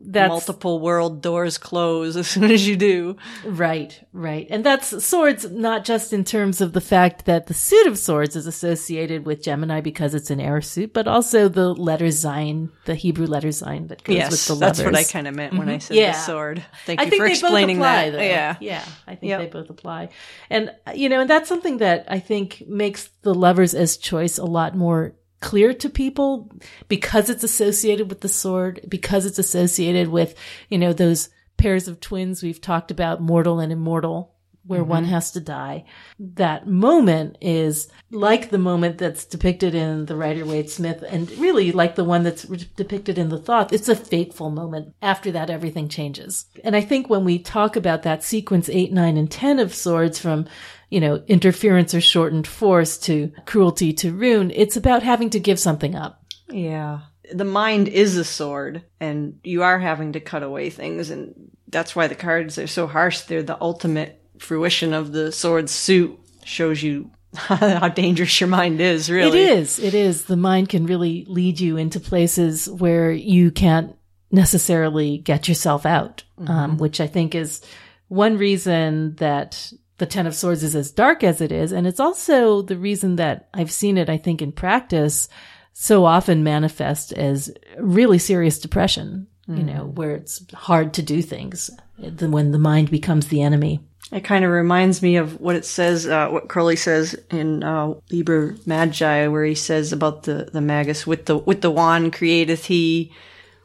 [0.05, 3.17] that's Multiple world doors close as soon as you do.
[3.45, 4.47] right, right.
[4.49, 8.35] And that's swords, not just in terms of the fact that the suit of swords
[8.35, 12.95] is associated with Gemini because it's an air suit, but also the letter Zayin, the
[12.95, 14.47] Hebrew letter Zayin that goes with Yes.
[14.47, 14.93] the That's lovers.
[14.93, 15.79] what I kind of meant when I mm-hmm.
[15.79, 16.11] said Yeah.
[16.11, 16.65] the sword.
[16.85, 18.17] Thank I you for explaining apply, that.
[18.17, 18.23] Though.
[18.23, 18.55] Yeah.
[18.59, 19.39] yeah, I think Yep.
[19.39, 20.09] they both apply,
[20.49, 24.45] and you know, and that's something that I think makes the lovers as choice a
[24.45, 26.49] lot more clear to people
[26.87, 30.33] because it's associated with the sword, because it's associated with
[30.69, 34.31] you know those pairs of twins we've talked about, mortal and immortal.
[34.65, 35.11] Where one mm-hmm.
[35.11, 35.83] has to die.
[36.17, 41.73] That moment is like the moment that's depicted in the Rider Waite Smith and really
[41.73, 43.73] like the one that's re- depicted in the Thoth.
[43.73, 44.95] It's a fateful moment.
[45.01, 46.45] After that, everything changes.
[46.63, 50.17] And I think when we talk about that sequence eight, nine, and 10 of swords
[50.17, 50.47] from,
[50.93, 55.59] you know, interference or shortened force to cruelty to ruin, it's about having to give
[55.59, 56.23] something up.
[56.49, 56.99] Yeah.
[57.33, 61.95] The mind is a sword, and you are having to cut away things, and that's
[61.95, 63.21] why the cards are so harsh.
[63.21, 66.19] They're the ultimate fruition of the sword suit.
[66.45, 69.39] Shows you how dangerous your mind is, really.
[69.39, 69.79] It is.
[69.79, 70.25] It is.
[70.25, 73.95] The mind can really lead you into places where you can't
[74.29, 77.61] necessarily get yourself out, um, which I think is
[78.09, 81.71] one reason that the Ten of Swords is as dark as it is.
[81.71, 85.29] And it's also the reason that I've seen it, I think, in practice
[85.73, 91.69] so often manifest as really serious depression, you know, where it's hard to do things
[91.97, 93.79] when the mind becomes the enemy.
[94.11, 97.95] It kind of reminds me of what it says, uh, what Crowley says in uh,
[98.11, 102.65] Liber Magi, where he says about the the magus with the with the wand createth
[102.65, 103.11] he,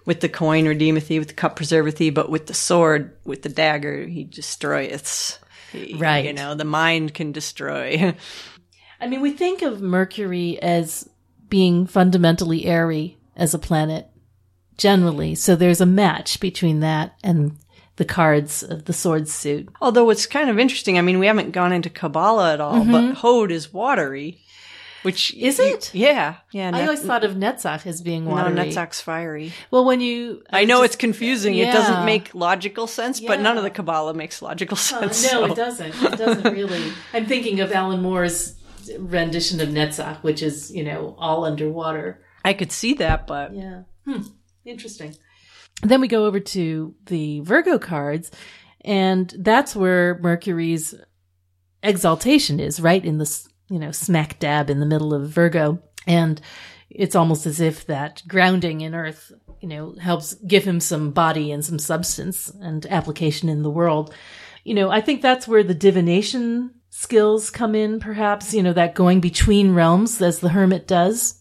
[0.06, 3.42] with the coin redeemeth he, with the cup preserveth he, but with the sword, with
[3.42, 5.38] the dagger, he destroyeth.
[5.96, 6.24] Right.
[6.24, 8.14] You know, the mind can destroy.
[9.00, 11.08] I mean, we think of Mercury as
[11.48, 14.08] being fundamentally airy as a planet,
[14.76, 15.34] generally.
[15.34, 17.56] So there's a match between that and
[17.96, 19.68] the cards of the sword suit.
[19.80, 20.98] Although it's kind of interesting.
[20.98, 23.12] I mean, we haven't gone into Kabbalah at all, but mm-hmm.
[23.12, 24.40] Hode is watery.
[25.08, 25.32] Which.
[25.34, 25.94] Is it?
[25.94, 26.70] Yeah, yeah.
[26.74, 28.56] I always thought of Netzach as being no, watery.
[28.56, 29.52] Netzach's fiery.
[29.70, 31.54] Well, when you, I know just- it's confusing.
[31.54, 35.22] It doesn't make logical sense, but none of the Kabbalah makes logical Uh, sense.
[35.24, 35.94] no, so- it doesn't.
[36.02, 36.92] It doesn't really.
[37.14, 38.54] I'm thinking of Alan Moore's
[38.98, 42.22] rendition of Netzach, which is you know all underwater.
[42.44, 43.82] I could see that, but Yeah.
[44.06, 44.22] Hmm.
[44.66, 45.14] Interesting.
[45.82, 48.30] Then we go over to the Virgo cards,
[48.84, 50.94] and that's where Mercury's
[51.82, 55.80] exaltation is, right in the, you know, smack dab in the middle of Virgo.
[56.06, 56.40] And
[56.90, 61.52] it's almost as if that grounding in earth, you know, helps give him some body
[61.52, 64.14] and some substance and application in the world.
[64.64, 68.94] You know, I think that's where the divination skills come in, perhaps, you know, that
[68.94, 71.38] going between realms as the hermit does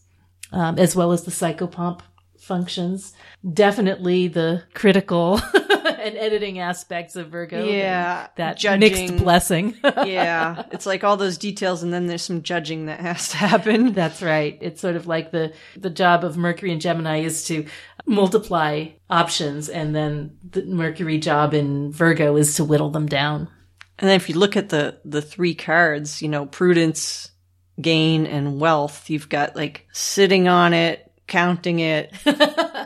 [0.52, 2.00] um, as well as the psychopomp
[2.38, 3.12] functions.
[3.52, 5.40] Definitely the critical
[6.00, 7.64] and editing aspects of Virgo.
[7.64, 8.80] Yeah, That, judging.
[8.80, 9.76] mixed blessing.
[9.84, 13.92] yeah, it's like all those details, and then there's some judging that has to happen.
[13.92, 14.58] That's right.
[14.60, 17.66] It's sort of like the, the job of Mercury and Gemini is to
[18.06, 23.48] multiply options and then the Mercury job in Virgo is to whittle them down.
[23.98, 27.30] And then if you look at the the three cards, you know, prudence,
[27.80, 32.12] gain, and wealth, you've got like sitting on it, counting it,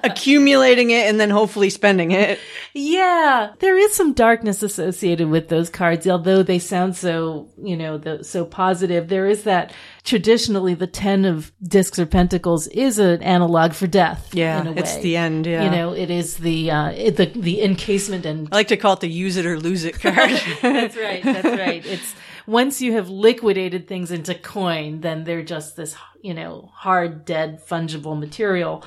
[0.04, 2.38] accumulating it, and then hopefully spending it.
[2.74, 7.98] Yeah, there is some darkness associated with those cards, although they sound so, you know,
[7.98, 9.08] the, so positive.
[9.08, 9.72] There is that
[10.04, 14.30] traditionally the 10 of discs or pentacles is an analog for death.
[14.60, 14.78] in a way.
[14.78, 15.46] it's the end.
[15.46, 18.76] Yeah, You know, it is the, uh, it, the, the encasement and I like to
[18.76, 20.16] call it the use it or lose it card.
[20.62, 21.22] that's right.
[21.22, 21.84] That's right.
[21.86, 22.14] It's
[22.52, 27.66] once you have liquidated things into coin, then they're just this, you know, hard, dead,
[27.66, 28.84] fungible material.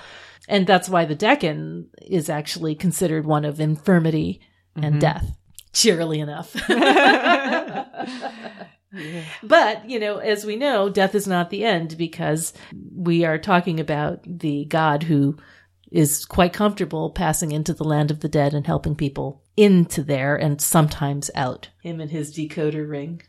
[0.48, 4.42] And that's why the decan is actually considered one of infirmity
[4.76, 5.00] and mm-hmm.
[5.00, 5.36] death.
[5.74, 6.56] Cheerily enough.
[9.44, 12.54] But, you know, as we know, death is not the end because
[12.96, 15.38] we are talking about the God who
[15.92, 20.36] is quite comfortable passing into the land of the dead and helping people into there
[20.36, 21.70] and sometimes out.
[21.82, 23.22] Him and his decoder ring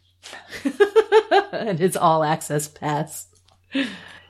[1.53, 3.27] and it's all access pass.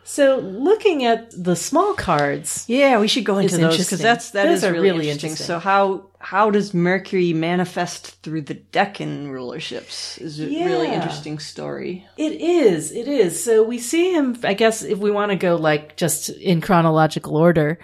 [0.09, 4.46] So, looking at the small cards, Yeah, we should go into those because that's that
[4.46, 5.30] Those is really, really interesting.
[5.30, 5.46] interesting.
[5.46, 10.20] So how how does Mercury manifest through the decan rulerships?
[10.20, 12.06] Is a really interesting story.
[12.16, 12.92] It is.
[12.92, 13.42] It is.
[13.42, 17.37] So we see him, I guess, if we want to go like just in chronological
[17.37, 17.80] order,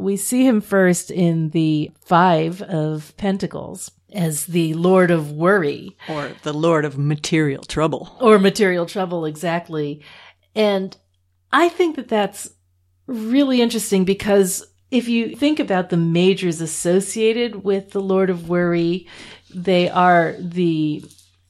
[0.00, 6.30] we see him first in the Five of Pentacles as the Lord of Worry Or
[6.42, 8.16] the Lord of Material Trouble.
[8.20, 10.02] or material trouble, exactly.
[10.54, 10.96] And
[11.52, 12.50] I think that that's
[13.06, 19.06] really interesting because if you think about the majors associated with the Lord of Worry,
[19.54, 21.04] they are the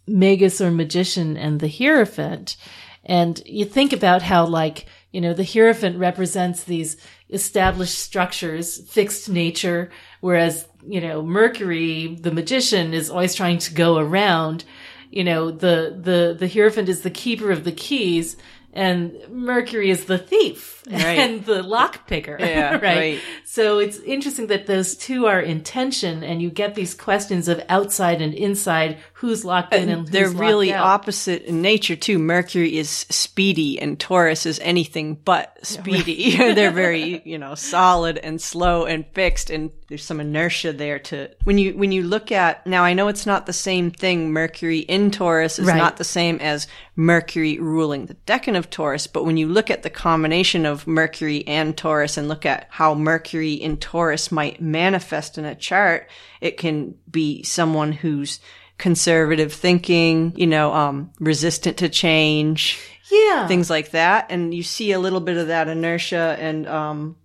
[0.06, 2.56] Magus or magician and the Hierophant.
[3.04, 6.96] And you think about how like, you know, the Hierophant represents these
[7.28, 13.98] established structures, fixed nature, whereas, you know, Mercury, the magician, is always trying to go
[13.98, 14.64] around.
[15.10, 18.36] You know, the, the, the Hierophant is the keeper of the keys
[18.72, 21.18] and Mercury is the thief Right.
[21.18, 22.36] and the lock picker.
[22.40, 23.20] Yeah, right.
[23.44, 27.60] So it's interesting that those two are in tension and you get these questions of
[27.68, 30.84] outside and inside, who's locked in and who's They're really out.
[30.86, 32.18] opposite in nature too.
[32.18, 36.36] Mercury is speedy and Taurus is anything but speedy.
[36.54, 41.28] They're very, you know, solid and slow and fixed and there's some inertia there to
[41.42, 44.78] when you when you look at now I know it's not the same thing Mercury
[44.78, 45.76] in Taurus is Right.
[45.76, 49.82] not the same as Mercury ruling the decan of Taurus, but when you look at
[49.82, 55.38] the combination of Mercury and Taurus and look at how Mercury in Taurus might manifest
[55.38, 56.08] in a chart,
[56.40, 58.38] it can be someone who's
[58.78, 62.78] conservative thinking, you know, um, resistant to change,
[63.10, 63.46] yeah.
[63.48, 64.26] things like that.
[64.30, 67.16] And you see a little bit of that inertia and, um,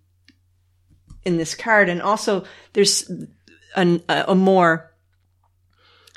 [1.25, 1.89] in this card.
[1.89, 3.11] And also there's
[3.75, 4.93] an, a, more,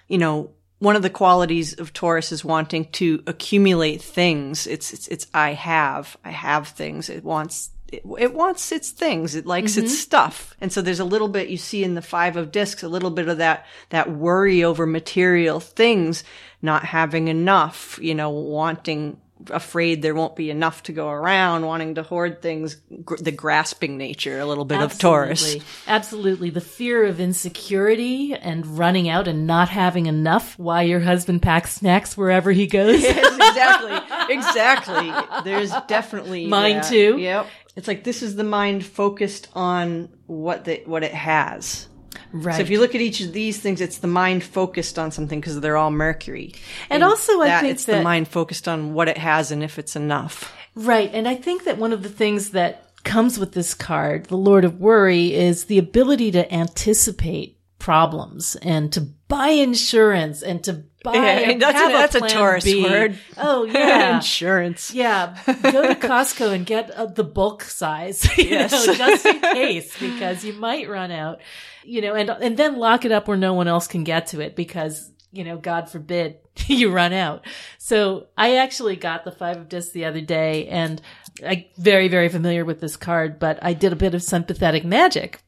[0.06, 4.66] you know, one of the qualities of Taurus is wanting to accumulate things.
[4.66, 7.08] It's, it's, it's, I have, I have things.
[7.08, 9.34] It wants, it, it wants its things.
[9.34, 10.00] It likes its mm-hmm.
[10.00, 10.54] stuff.
[10.60, 13.10] And so there's a little bit you see in the five of discs, a little
[13.10, 16.22] bit of that, that worry over material things,
[16.62, 19.20] not having enough, you know, wanting,
[19.50, 23.96] afraid there won't be enough to go around, wanting to hoard things, gr- the grasping
[23.96, 25.42] nature, a little bit of Taurus.
[25.42, 25.66] Absolutely.
[25.86, 26.50] Absolutely.
[26.50, 31.74] The fear of insecurity and running out and not having enough why your husband packs
[31.74, 33.04] snacks wherever he goes.
[33.48, 35.12] Exactly, exactly.
[35.42, 37.16] There's definitely Mine too.
[37.18, 37.46] Yep.
[37.76, 41.88] It's like this is the mind focused on what the what it has.
[42.32, 42.56] Right.
[42.56, 45.40] So if you look at each of these things, it's the mind focused on something
[45.40, 46.54] because they're all Mercury.
[46.90, 49.62] And also, I that think it's that- the mind focused on what it has and
[49.62, 50.52] if it's enough.
[50.74, 51.10] Right.
[51.12, 54.64] And I think that one of the things that comes with this card, the Lord
[54.64, 57.57] of Worry, is the ability to anticipate
[57.88, 62.64] problems and to buy insurance and to buy Yeah, a, that's a- that's a Taurus
[62.64, 62.82] B.
[62.82, 63.18] word.
[63.38, 64.16] Oh yeah.
[64.16, 64.92] Insurance.
[64.92, 68.72] Yeah, go to Costco and get uh, the bulk size, you Yes.
[68.86, 71.40] know, just in case, because you might run out,
[71.82, 74.40] you know, and and then lock it up where no one else can get to
[74.40, 76.36] it, because you know, God forbid
[76.66, 77.46] you run out.
[77.78, 81.00] So I actually got the five of discs the other day, and
[81.42, 85.40] I very very familiar with this card, but I did a bit of sympathetic magic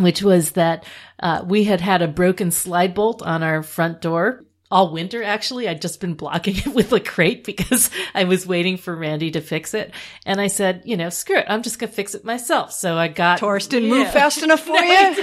[0.00, 0.84] which was that
[1.20, 5.22] uh, we had had a broken slide bolt on our front door all winter.
[5.22, 9.30] Actually, I'd just been blocking it with a crate because I was waiting for Randy
[9.32, 9.92] to fix it.
[10.26, 12.72] And I said, you know, screw it, I'm just gonna fix it myself.
[12.72, 13.96] So I got Taurus didn't Yeah.
[13.98, 15.14] move fast enough for you.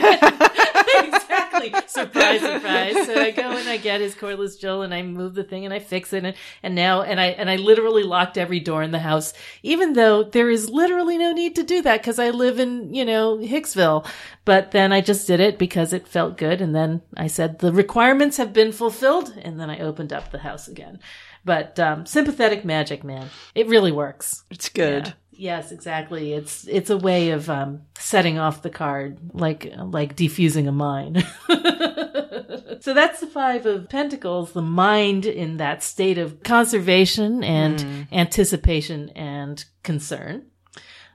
[1.66, 1.88] Exactly.
[1.88, 3.06] Surprise, surprise.
[3.06, 5.74] So I go and I get his cordless drill and I move the thing and
[5.74, 8.92] I fix it and, and now and I and I literally locked every door in
[8.92, 9.34] the house,
[9.64, 13.06] even though there is literally no need to do that because I live in, you
[13.06, 14.06] know, Hicksville.
[14.46, 17.72] But then I just did it because it felt good and then I said the
[17.72, 21.00] requirements have been fulfilled and then I opened up the house again.
[21.44, 23.30] But um, sympathetic magic, man.
[23.56, 24.44] It really works.
[24.52, 25.08] It's good.
[25.08, 25.14] Yeah.
[25.42, 26.34] Yes, exactly.
[26.34, 31.26] It's it's a way of um, setting off the card, like like defusing a mine.
[32.80, 39.10] so that's the five of Pentacles, the mind in that state of conservation and anticipation
[39.16, 40.46] and concern,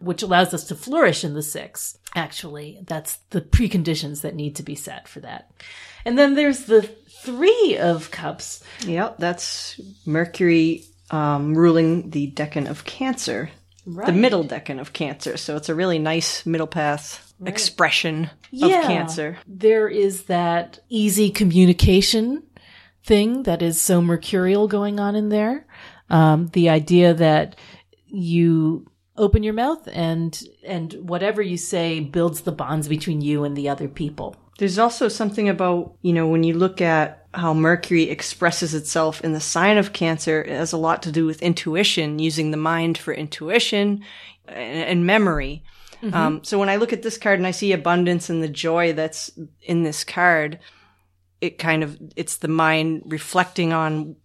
[0.00, 1.96] which allows us to flourish in the six.
[2.16, 5.52] Actually, that's the preconditions that need to be set for that.
[6.04, 8.64] And then there's the three of cups.
[8.80, 13.50] Yep, that's Mercury um, ruling the decan of Cancer,
[13.89, 14.07] Right.
[14.07, 15.37] the middle decan of Cancer.
[15.37, 18.30] So it's a really nice middle path expression
[18.61, 19.39] of Cancer.
[19.47, 22.43] There is that easy communication
[23.05, 25.66] thing that is so mercurial going on in there.
[26.11, 27.57] Um, the idea that
[28.07, 33.57] you open your mouth and and whatever you say builds the bonds between you and
[33.57, 34.37] the other people.
[34.59, 39.32] There's also something about, you know, when you look at how Mercury expresses itself in
[39.32, 42.96] the sign of Cancer, it has a lot to do with intuition, using the mind
[42.96, 44.02] for intuition
[44.46, 45.62] and, and memory.
[46.12, 48.92] Um, so when I look at this card and I see abundance and the joy
[48.92, 49.30] that's
[49.62, 50.61] in this card,
[51.40, 54.16] it kind of, it's the mind reflecting on,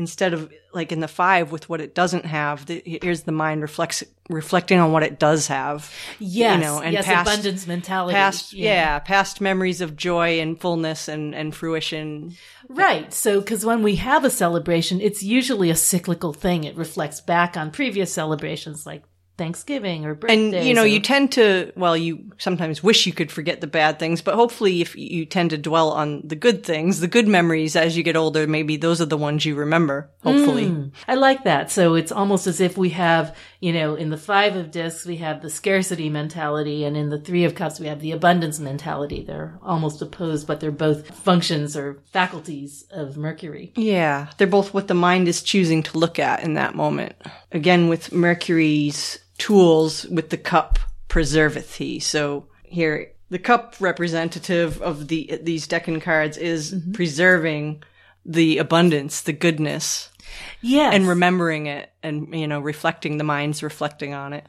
[0.00, 3.60] instead of like in the five with what it doesn't have, the, here's the mind
[3.60, 5.92] reflects, reflecting on what it does have.
[6.18, 8.14] Yes, know, and yes, past- abundance mentality.
[8.14, 8.98] Past, yeah.
[9.00, 12.34] past memories of joy and fullness and, and fruition.
[12.70, 13.12] Right.
[13.12, 16.64] So, because when we have a celebration, it's usually a cyclical thing.
[16.64, 19.02] It reflects back on previous celebrations like
[19.40, 20.54] Thanksgiving or birthdays.
[20.54, 23.66] And, you know, or- you tend to, well, you sometimes wish you could forget the
[23.66, 27.26] bad things, but hopefully if you tend to dwell on the good things, the good
[27.26, 30.66] memories as you get older, maybe those are the ones you remember, hopefully.
[30.66, 30.90] Mm.
[31.08, 31.70] I like that.
[31.70, 35.16] So it's almost as if we have, you know, in the five of discs, we
[35.16, 39.24] have the scarcity mentality, and in the three of cups, we have the abundance mentality.
[39.26, 43.72] They're almost opposed, but they're both functions or faculties of Mercury.
[43.74, 47.14] Yeah, they're both what the mind is choosing to look at in that moment.
[47.52, 50.78] Again, with Mercury's tools, with the cup
[51.08, 51.98] preserveth he.
[51.98, 56.92] So here, the cup representative of the these Decan cards is mm-hmm.
[56.92, 57.82] preserving
[58.24, 60.10] the abundance, the goodness,
[60.60, 60.94] Yes.
[60.94, 64.44] and remembering it, and you know, reflecting the mind's reflecting on it.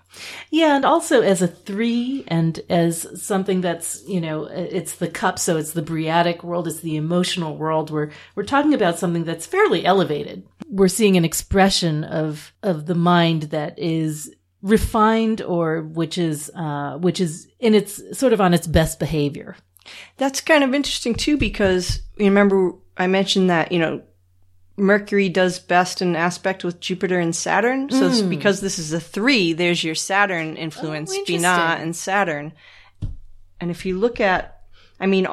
[0.50, 5.40] Yeah, and also as a three and as something that's, you know, it's the cup,
[5.40, 7.90] so it's the briatic world, it's the emotional world.
[7.90, 10.44] We're, we're talking about something that's fairly elevated.
[10.70, 16.98] We're seeing an expression of, of the mind that is refined or which is, uh,
[16.98, 19.56] which is in its sort of on its best behavior.
[20.18, 24.04] That's kind of interesting too, because you remember I mentioned that, you know,
[24.78, 27.90] Mercury does best in aspect with Jupiter and Saturn.
[27.90, 31.44] So it's because this is a three, there's your Saturn influence, Oh, interesting.
[31.82, 32.54] And Saturn.
[33.60, 34.62] And if you look at,
[35.00, 35.28] I mean,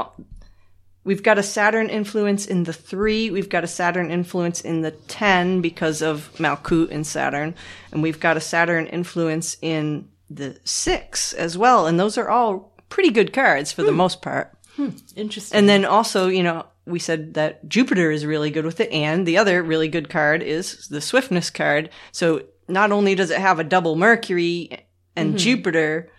[1.05, 4.91] we've got a Saturn influence in the three, we've got a Saturn influence in the
[4.91, 7.55] 10 because of Malkut and Saturn,
[7.93, 11.87] and we've got a Saturn influence in the six as well.
[11.87, 13.97] And those are all pretty good cards for the hmm.
[13.97, 14.53] most part.
[14.77, 14.91] Hmm.
[15.17, 15.59] Interesting.
[15.59, 19.27] And then also, you know, we said that Jupiter is really good with it, and
[19.27, 21.91] the other really good card is the Swiftness card.
[22.13, 24.87] So not only does it have a double Mercury
[25.17, 25.39] and mm-hmm.
[25.39, 26.11] Jupiter,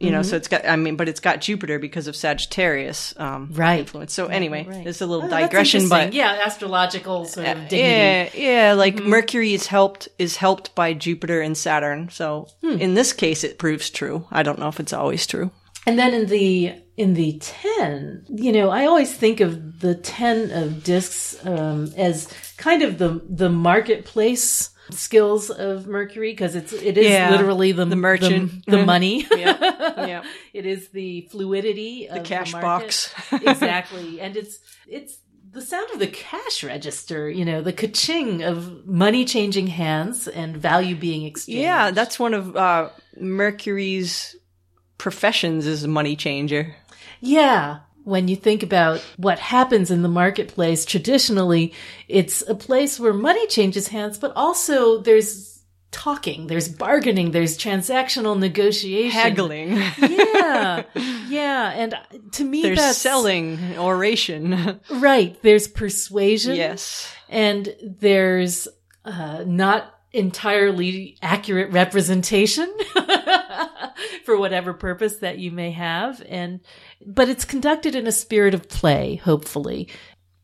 [0.00, 3.48] you know, so it's got, I mean, but it's got Jupiter because of Sagittarius, um,
[3.52, 3.80] Right.
[3.80, 4.12] influence.
[4.12, 4.86] So anyway, right.
[4.86, 7.76] it's a little Oh, digression, but yeah, astrological sort of dignity.
[7.78, 12.08] yeah, yeah, like Mercury is helped is helped by Jupiter and Saturn.
[12.10, 14.26] So in this case, it proves true.
[14.30, 15.50] I don't know if it's always true.
[15.86, 20.50] And then in the in the ten, you know, I always think of the ten
[20.50, 26.98] of discs um, as kind of the the marketplace skills of Mercury because it's it
[26.98, 28.64] is Yeah, literally the the merchant.
[28.66, 29.26] the, the money.
[29.30, 29.56] Yeah,
[30.06, 30.24] yeah.
[30.52, 32.66] it is the fluidity of the cash market.
[32.66, 33.14] box.
[33.32, 35.18] exactly, and it's it's
[35.50, 37.30] the sound of the cash register.
[37.30, 41.60] You know, the ka-ching of money changing hands and value being exchanged.
[41.60, 44.36] Yeah, that's one of uh, Mercury's
[44.98, 46.74] professions is a money changer.
[47.20, 47.80] Yeah.
[48.04, 51.72] When you think about what happens in the marketplace, traditionally,
[52.06, 58.38] it's a place where money changes hands, but also there's talking, there's bargaining, there's transactional
[58.38, 59.10] negotiation.
[59.18, 59.76] Haggling.
[59.98, 60.82] Yeah.
[61.28, 61.70] Yeah.
[61.70, 61.94] And
[62.32, 64.80] to me, There's that's selling, oration.
[64.90, 65.40] right.
[65.42, 66.56] There's persuasion.
[66.56, 67.10] yes.
[67.28, 68.68] And there's
[69.04, 72.72] uh, not entirely accurate representation
[74.24, 76.22] for whatever purpose that you may have.
[76.28, 76.60] And,
[77.04, 79.88] but it's conducted in a spirit of play, hopefully.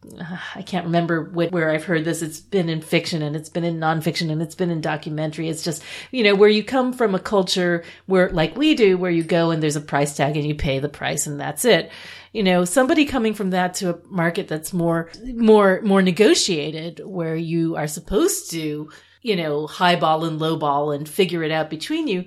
[0.54, 2.20] I can't remember wh- where I've heard this.
[2.20, 5.48] It's been in fiction and it's been in nonfiction and it's been in documentary.
[5.48, 9.10] It's just, you know, where you come from a culture where, like we do, where
[9.10, 11.92] you go and there's a price tag and you pay the price and that's it.
[12.32, 17.36] You know, somebody coming from that to a market that's more, more, more negotiated where
[17.36, 18.90] you are supposed to,
[19.22, 22.24] you know, highball and lowball and figure it out between you.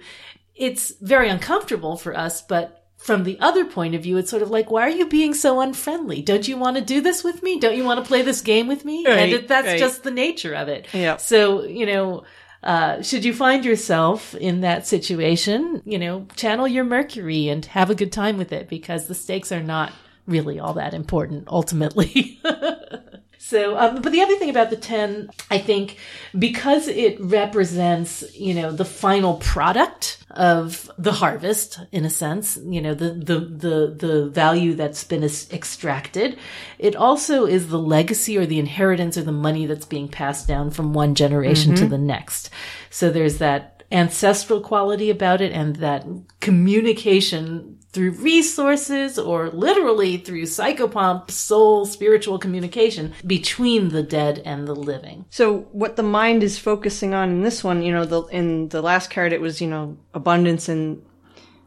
[0.55, 4.49] It's very uncomfortable for us, but from the other point of view, it's sort of
[4.49, 6.21] like, why are you being so unfriendly?
[6.21, 7.59] Don't you want to do this with me?
[7.59, 9.05] Don't you want to play this game with me?
[9.05, 9.79] and it, that's right.
[9.79, 10.87] just the nature of it.
[10.93, 11.17] Yeah.
[11.17, 12.23] So, you know,
[12.63, 17.89] uh, should you find yourself in that situation, you know, channel your Mercury and have
[17.89, 19.91] a good time with it because the stakes are not
[20.25, 22.39] really all that important ultimately.
[23.45, 25.97] So, um, but the other thing about the 10, I think,
[26.39, 32.81] because it represents, you know, the final product of the harvest, in a sense, you
[32.81, 36.39] know, the, the, the, the value that's been extracted,
[36.79, 40.71] it also is the legacy or the inheritance or the money that's being passed down
[40.71, 42.49] from one generation to the next.
[42.91, 46.05] So there's that ancestral quality about it and that
[46.41, 54.75] communication through resources or literally through psychopomp soul spiritual communication between the dead and the
[54.75, 55.25] living.
[55.29, 58.81] So what the mind is focusing on in this one, you know, the in the
[58.81, 61.05] last card it was, you know, abundance and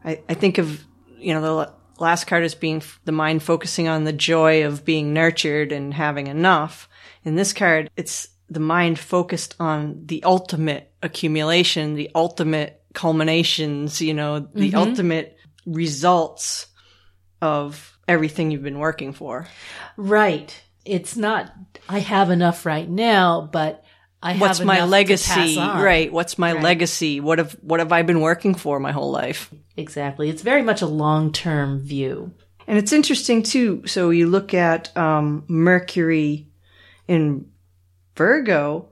[0.05, 0.85] I, I think of,
[1.17, 5.13] you know, the last card as being the mind focusing on the joy of being
[5.13, 6.89] nurtured and having enough.
[7.25, 14.15] In this card, it's the mind focused on the ultimate accumulation, the ultimate culminations, you
[14.15, 15.37] know, the ultimate
[15.67, 16.67] results
[17.43, 19.47] of everything you've been working for.
[19.97, 20.59] Right.
[20.85, 21.53] It's not
[21.89, 23.85] I have enough right now, but
[24.23, 25.59] I have What's my legacy?
[25.59, 26.13] Right.
[26.13, 26.63] What's my Right.
[26.63, 27.21] legacy?
[27.21, 29.53] What have what have I been working for my whole life?
[29.77, 30.31] Exactly.
[30.31, 32.33] It's very much a long-term view.
[32.67, 33.83] And it's interesting too.
[33.87, 36.49] So you look at um, Mercury
[37.07, 37.47] in
[38.17, 38.89] Virgo.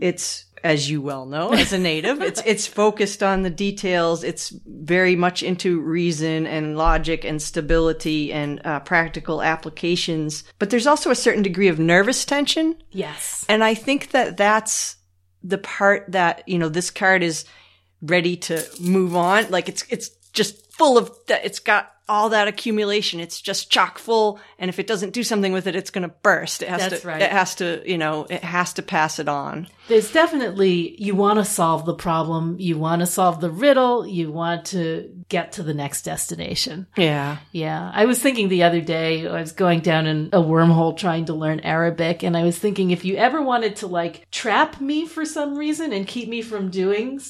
[0.00, 4.24] It's as you well know, as a native, it's it's focused on the details.
[4.24, 10.42] It's very much into reason and logic and stability and uh, practical applications.
[10.58, 12.76] But there's also a certain degree of nervous tension.
[12.90, 13.44] Yes.
[13.46, 14.96] And I think that that's
[15.42, 17.44] the part that, you know, this card is
[18.00, 19.50] ready to move on.
[19.50, 21.44] Like it's, it's just full of that.
[21.44, 23.20] It's got all that accumulation.
[23.20, 24.38] It's just chock full.
[24.58, 26.62] And if it doesn't do something with it, it's going to burst.
[26.62, 27.22] It has That's to, right.
[27.22, 29.68] it has to, you know, it has to pass it on.
[29.88, 32.56] There's definitely, you want to solve the problem.
[32.58, 34.06] You want to solve the riddle.
[34.06, 36.86] You want to get to the next destination.
[36.96, 37.38] Yeah.
[37.52, 37.90] Yeah.
[37.94, 41.34] I was thinking the other day, I was going down in a wormhole trying to
[41.34, 45.24] learn Arabic, and I was thinking if you ever wanted to like trap me for
[45.24, 47.20] some reason and keep me from doing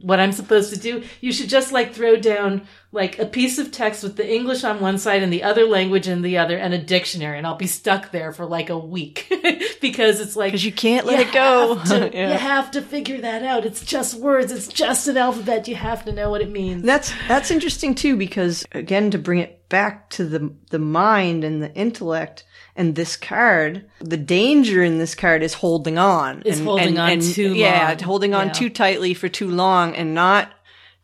[0.00, 3.70] what I'm supposed to do, you should just like throw down like a piece of
[3.72, 6.72] text with the English on one side and the other language in the other and
[6.72, 9.26] a dictionary, and I'll be stuck there for like a week
[9.80, 11.78] because it's like Cause you can't let you it go.
[11.86, 12.32] to- Yeah.
[12.32, 13.66] You have to figure that out.
[13.66, 14.52] It's just words.
[14.52, 15.68] It's just an alphabet.
[15.68, 16.82] You have to know what it means.
[16.84, 21.62] That's that's interesting too because again to bring it back to the the mind and
[21.62, 22.44] the intellect
[22.76, 26.42] and this card, the danger in this card is holding on.
[26.42, 27.98] Is and, holding and- on and- too Yeah, long.
[27.98, 28.52] holding on Yeah.
[28.52, 30.52] too tightly for too long and not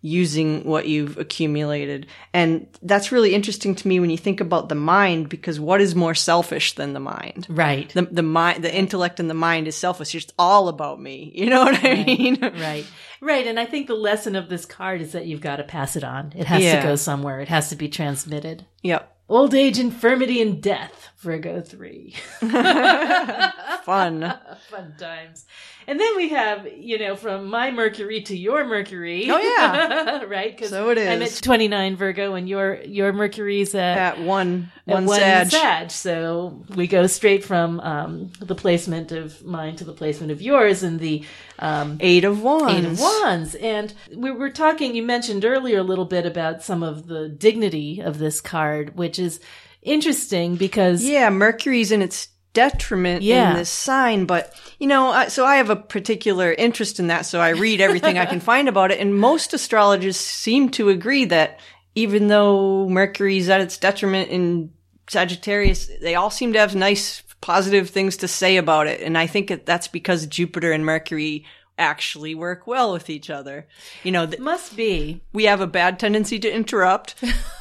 [0.03, 2.07] using what you've accumulated.
[2.33, 5.95] And that's really interesting to me when you think about the mind, because what is
[5.95, 7.47] more selfish than the mind?
[7.51, 7.89] Right.
[7.93, 10.15] The, the mind, the intellect and the mind is selfish.
[10.15, 11.33] It's all about me.
[11.35, 12.07] You know what I Right.
[12.07, 12.41] mean?
[12.41, 12.87] right.
[13.21, 13.47] Right.
[13.47, 16.05] And I think the lesson of this card is that you've got to pass it
[16.05, 16.33] on.
[16.35, 16.81] It has Yeah.
[16.81, 17.41] to go somewhere.
[17.41, 18.65] It has to be transmitted.
[18.83, 19.17] Yep.
[19.29, 21.11] Old age, infirmity, and death.
[21.21, 22.15] Virgo 3.
[22.41, 24.21] Fun.
[24.71, 25.45] Fun times.
[25.87, 29.27] And then we have, you know, from my Mercury to your Mercury.
[29.31, 30.25] Oh, yeah.
[30.29, 30.57] right?
[30.57, 34.95] 'Cause So it I'm at 29 Virgo and your, your Mercury's at, At one, at
[34.95, 35.51] one, one Sag.
[35.51, 35.91] Sag.
[35.91, 40.83] So we go straight from, um, the placement of mine to the placement of yours
[40.83, 41.25] and the,
[41.59, 42.73] um, Eight of Wands.
[42.73, 43.55] Eight of Wands.
[43.57, 48.01] And we were talking, you mentioned earlier a little bit about some of the dignity
[48.01, 49.39] of this card, which is
[49.83, 53.51] interesting because Yeah, Mercury's in its detriment Yeah.
[53.53, 57.41] in this sign, but you know, so I have a particular interest in that, so
[57.41, 61.61] I read everything I can find about it, and most astrologers seem to agree that
[61.95, 64.71] even though Mercury's at its detriment in
[65.09, 69.27] Sagittarius, they all seem to have nice, positive things to say about it, and I
[69.27, 71.45] think that that's because Jupiter and Mercury
[71.81, 73.67] actually work well with each other.
[74.05, 75.23] You know, th- must be.
[75.33, 77.15] we have a bad tendency to interrupt,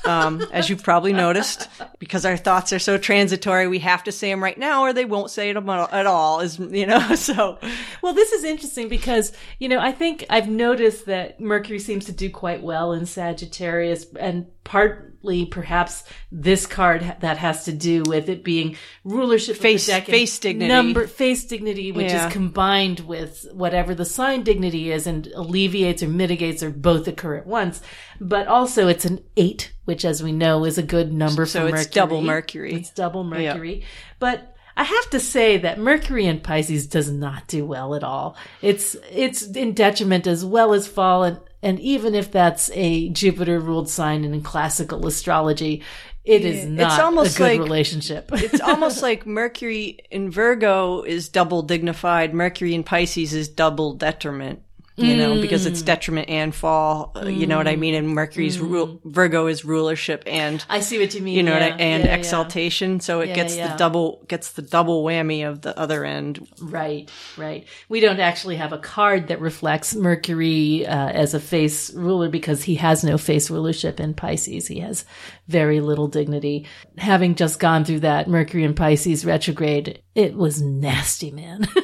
[0.06, 1.68] um, as you've probably noticed,
[1.98, 3.68] because our thoughts are so transitory.
[3.68, 6.42] We have to say them right now, or they won't say them at all.
[6.42, 7.58] Is you know, so
[8.04, 12.12] Well, this is interesting because, you know, I think I've noticed that Mercury seems to
[12.12, 18.30] do quite well in Sagittarius and partly perhaps this card that has to do with
[18.30, 20.68] it being rulership Face- face dignity.
[20.72, 22.28] number face dignity which Yeah.
[22.28, 27.36] is combined with whatever the sign dignity is and alleviates or mitigates or both occur
[27.38, 27.82] at once
[28.22, 31.66] but also it's an 8 which as we know is a good number So for
[31.72, 31.82] mercury.
[31.82, 32.74] it's double Mercury.
[32.74, 33.84] it's double Mercury.
[34.20, 38.38] But I have to say that Mercury in Pisces does not do well at all.
[38.62, 41.24] It's it's in detriment as well as fall,
[41.62, 45.84] and, even if that's a Jupiter ruled sign in classical astrology,
[46.24, 48.30] it is not almost a good like- relationship.
[48.34, 52.34] it's almost like Mercury in Virgo is double dignified.
[52.34, 54.62] Mercury in Pisces is double detriment.
[55.00, 57.12] You know, because it's detriment and fall.
[57.16, 57.96] uh, You know what I mean?
[57.96, 61.36] And Mercury's rule, Virgo is rulership and I see what you mean.
[61.36, 62.16] you know, yeah, and yeah, yeah.
[62.16, 63.00] exaltation.
[63.00, 63.72] So it Yeah, gets yeah.
[63.72, 66.48] the double gets the double whammy of the other end.
[66.62, 67.66] Right, right.
[67.88, 72.64] We don't actually have a card that reflects Mercury uh, as a face ruler because
[72.64, 74.68] he has no face rulership in Pisces.
[74.68, 75.06] He has
[75.48, 76.68] very little dignity.
[76.98, 81.68] Having just gone through that Mercury and Pisces retrograde, it was nasty, man.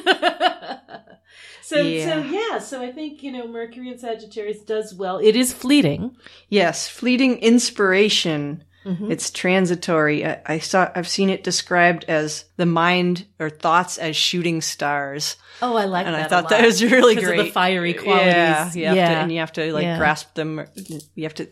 [1.68, 2.24] so, so Yeah.
[2.24, 5.18] yeah, so I think, you know, Mercury and Sagittarius does well.
[5.18, 6.16] It is fleeting.
[6.48, 8.62] Yes, fleeting inspiration.
[8.84, 9.10] Mm-hmm.
[9.10, 10.24] It's transitory.
[10.24, 10.88] I, I saw.
[10.94, 16.06] I've seen it described as the mind or thoughts as shooting stars, Oh, I like
[16.06, 16.22] and that.
[16.22, 17.46] I a thought that was really great.
[17.46, 18.32] the fiery qualities.
[18.34, 19.08] Yeah, you have Yeah.
[19.08, 19.98] To, and you have to like Yeah.
[19.98, 20.60] grasp them.
[20.60, 20.68] Or,
[21.16, 21.48] you have to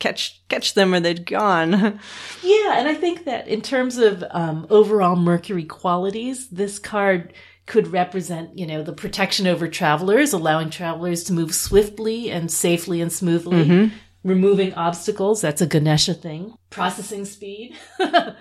[0.00, 2.00] catch catch them, or they're gone.
[2.42, 7.32] Yeah, and I think that in terms of um, overall Mercury qualities, this card
[7.72, 13.00] could represent, you know, the protection over travelers, allowing travelers to move swiftly and safely
[13.00, 13.96] and smoothly, Mm-hmm.
[14.24, 15.40] removing obstacles.
[15.40, 16.54] That's a Ganesha thing.
[16.70, 17.74] Processing speed.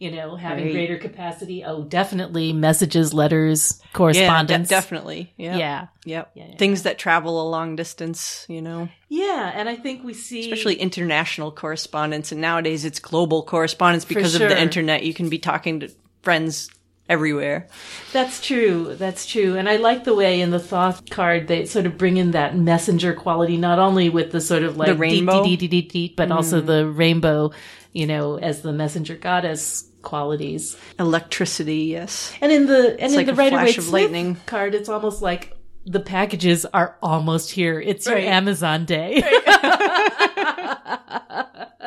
[0.00, 0.72] You know, having Right.
[0.74, 1.64] greater capacity.
[1.64, 4.68] Oh, definitely messages, letters, yeah, de- correspondence.
[4.68, 5.32] definitely.
[5.36, 5.56] Yeah.
[5.56, 5.86] Yeah.
[6.04, 6.30] Yep.
[6.36, 8.46] Yeah, yeah, Things that travel a long distance.
[8.48, 8.88] You know.
[9.08, 9.50] Yeah.
[9.52, 10.40] And I think we see.
[10.42, 15.38] especially international correspondence and nowadays it's global correspondence because of the internet you can be
[15.40, 15.88] talking to
[16.22, 16.70] friends
[17.08, 17.68] everywhere
[18.12, 18.94] That's true.
[18.94, 19.56] That's true.
[19.56, 22.56] And I like the way in the Thoth card they sort of bring in that
[22.56, 25.44] messenger quality, not only with the sort of like The rainbow?
[25.44, 26.66] deet, deet, deet, deet, but also mm.
[26.66, 27.52] the rainbow,
[27.92, 30.76] you know, as the messenger goddess qualities.
[30.98, 34.36] electricity yes And in the and in like the Rider of lightning.
[34.46, 35.54] card, it's almost like
[35.84, 37.80] the packages are almost here.
[37.80, 39.22] It's your Amazon day.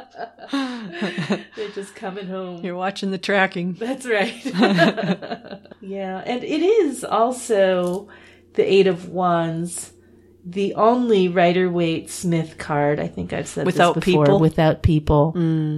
[1.55, 2.63] They're just coming home.
[2.63, 4.43] you're watching the tracking That's right.
[5.82, 8.09] yeah, and it is also
[8.53, 9.93] the Eight of Wands,
[10.45, 12.99] the only Rider Waite Smith card.
[12.99, 14.26] I think I've said Without this before.
[14.26, 14.38] people?
[14.39, 14.41] Mm.
[14.41, 15.34] Without people.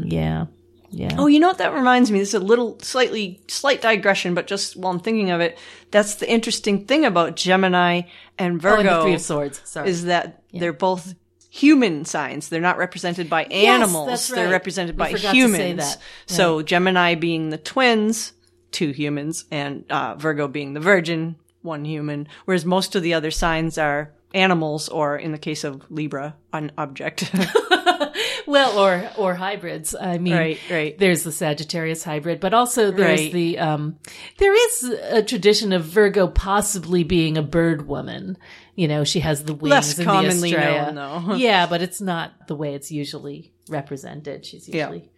[0.05, 0.45] Yeah,
[0.89, 1.15] yeah.
[1.17, 4.45] oh you know what that reminds me this is a little slightly slight digression but
[4.45, 5.57] just while i'm thinking of it
[5.89, 8.07] that's the interesting thing about gemini and
[8.39, 9.61] Oh, and virgo the Three of Swords.
[9.65, 9.89] Sorry.
[9.89, 11.15] is that they're both
[11.53, 12.49] human signs.
[12.49, 14.07] They're not represented by animals.
[14.07, 15.97] that's They're represented We by forgot to say humans.
[16.25, 18.33] So Gemini being the twins,
[18.71, 22.27] two humans, and uh, Virgo being the virgin, one human.
[22.45, 26.71] Whereas most of the other signs are animals, or in the case of Libra, an
[26.75, 27.31] object.
[28.47, 29.93] well, or or hybrids.
[29.93, 30.97] I mean, Right, right.
[30.97, 33.31] There's the Sagittarius hybrid, but also there's Right.
[33.31, 33.99] the um,
[34.39, 38.37] there is a tradition of Virgo possibly being a bird woman.
[38.75, 40.91] You know, she has the wings Less and commonly the Estrella.
[40.91, 41.35] known, though.
[41.35, 44.45] yeah, but it's not the way it's usually represented.
[44.45, 44.89] She's Yeah.
[44.89, 45.11] usually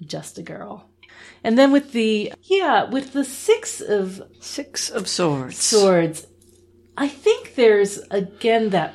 [0.00, 0.88] just a girl.
[1.44, 5.58] And then with the yeah, with the six of Six of Swords.
[5.58, 6.26] swords.
[6.96, 8.94] I think there's again that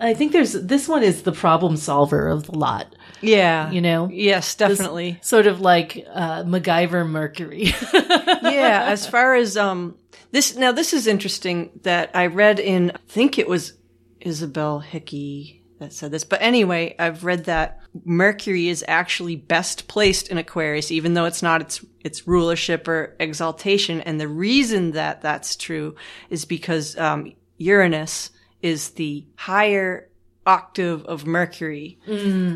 [0.00, 2.94] I think there's this one is the problem solver of the lot.
[3.20, 3.70] Yeah.
[3.70, 5.18] You know, Yes, This definitely.
[5.22, 7.72] sort of like uh, MacGyver Mercury.
[7.94, 9.96] yeah, as far as um
[10.34, 13.74] this now this is interesting that I read in I think it was
[14.20, 16.24] Isabel Hickey that said this.
[16.24, 21.42] But anyway, I've read that Mercury is actually best placed in Aquarius even though it's
[21.42, 25.94] not its its rulership or exaltation and the reason that that's true
[26.30, 28.30] is because um Uranus
[28.60, 30.08] is the higher
[30.46, 32.00] octave of Mercury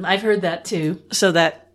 [0.04, 1.00] I've heard that too.
[1.12, 1.68] so that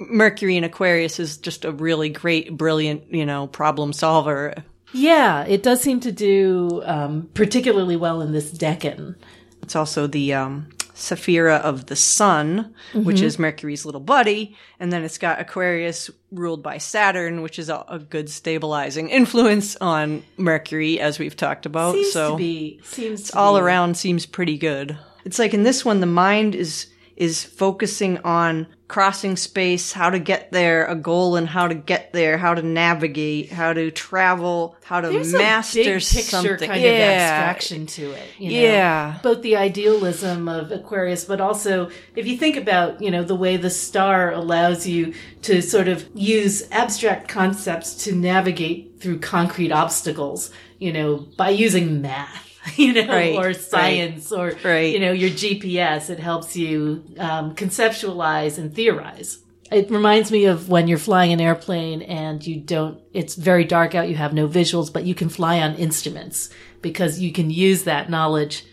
[0.00, 4.54] Mercury in Aquarius is just a really great, brilliant, you know, problem solver.
[4.92, 9.16] Yeah, it does seem to do um, particularly well in this decan.
[9.62, 15.04] It's also the um, Sephira of the Sun, which is Mercury's little buddy, and then
[15.04, 20.98] it's got Aquarius ruled by Saturn, which is a, a good stabilizing influence on Mercury,
[20.98, 21.94] as we've talked about.
[21.94, 24.98] Seems so be seems to all be- around seems pretty good.
[25.24, 26.86] It's like in this one, the mind is
[27.16, 32.12] is focusing on crossing space, how to get there, a goal and how to get
[32.14, 36.68] there, how to navigate, how to travel, how to There's master a big picture something.
[36.68, 36.88] kind yeah.
[36.88, 38.28] of abstraction to it.
[38.38, 38.58] You know?
[38.58, 39.18] Yeah.
[39.22, 43.58] both the idealism of Aquarius, but also if you think about, you know, the way
[43.58, 45.12] the star allows you
[45.42, 52.00] to sort of use abstract concepts to navigate through concrete obstacles, you know, by using
[52.00, 52.47] math.
[52.76, 54.92] You know, Right, or right, science, or right.
[54.92, 56.10] you know, your GPS.
[56.10, 59.38] It helps you um, conceptualize and theorize.
[59.70, 63.94] It reminds me of when you're flying an airplane and you don't, it's very dark
[63.94, 66.48] out, you have no visuals, but you can fly on instruments
[66.80, 68.64] because you can use that knowledge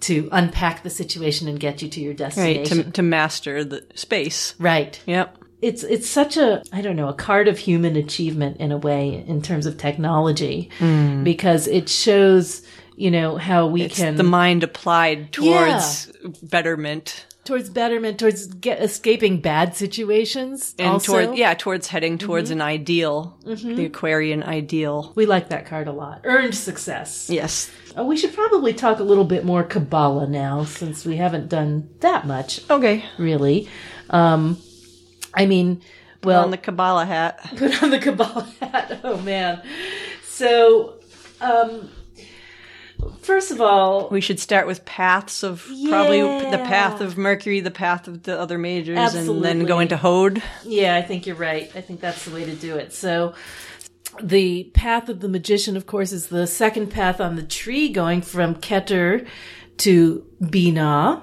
[0.00, 2.84] to unpack the situation and get you to your Right, destination.
[2.84, 4.54] to, to master the space.
[4.58, 5.00] Right.
[5.06, 5.38] Yep.
[5.62, 9.24] It's, it's such a, I don't know, a card of human achievement in a way
[9.26, 10.68] in terms of technology
[11.22, 12.62] because it shows,
[12.96, 16.06] you know, how we It's can the mind applied towards
[16.42, 20.74] betterment towards betterment, towards get, escaping bad situations.
[20.78, 21.12] and also.
[21.24, 25.12] towards yeah, towards heading towards an ideal, the Aquarian ideal.
[25.16, 26.20] We like that card a lot.
[26.24, 27.28] Earned success.
[27.28, 27.70] Yes.
[27.96, 31.90] Oh, we should probably talk a little bit more Kabbalah now, since we haven't done
[32.00, 33.04] that much, Okay.
[33.18, 33.68] really.
[34.08, 34.58] Um,
[35.34, 35.82] I mean,
[36.22, 37.40] well, on the Kabbalah hat.
[37.56, 39.00] put on the Kabbalah hat.
[39.02, 39.62] Oh man.
[40.24, 40.94] So,
[41.40, 41.90] um,
[43.20, 47.70] first of all, We should start with paths of probably the path of Mercury, the
[47.70, 50.42] path of the other majors, and then go into Hod.
[50.64, 51.70] Yeah, I think you're right.
[51.74, 52.92] I think that's the way to do it.
[52.92, 53.34] So,
[54.22, 58.22] the path of the magician, of course, is the second path on the tree, going
[58.22, 59.26] from Keter
[59.78, 61.22] to Binah.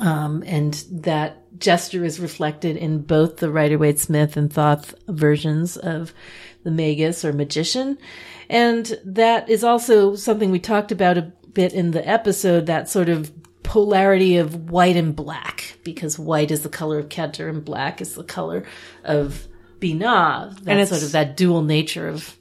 [0.00, 5.76] Um, and that gesture is reflected in both the Rider Waite Smith and Thoth versions
[5.76, 6.12] of
[6.64, 7.98] the Magus or magician.
[8.48, 13.08] And that is also something we talked about a bit in the episode, that sort
[13.08, 13.30] of
[13.62, 18.14] polarity of white and black, because white is the color of Keter and black is
[18.14, 18.64] the color
[19.04, 19.46] of
[19.80, 20.58] Binah.
[20.64, 22.36] That it's- sort of that dual nature of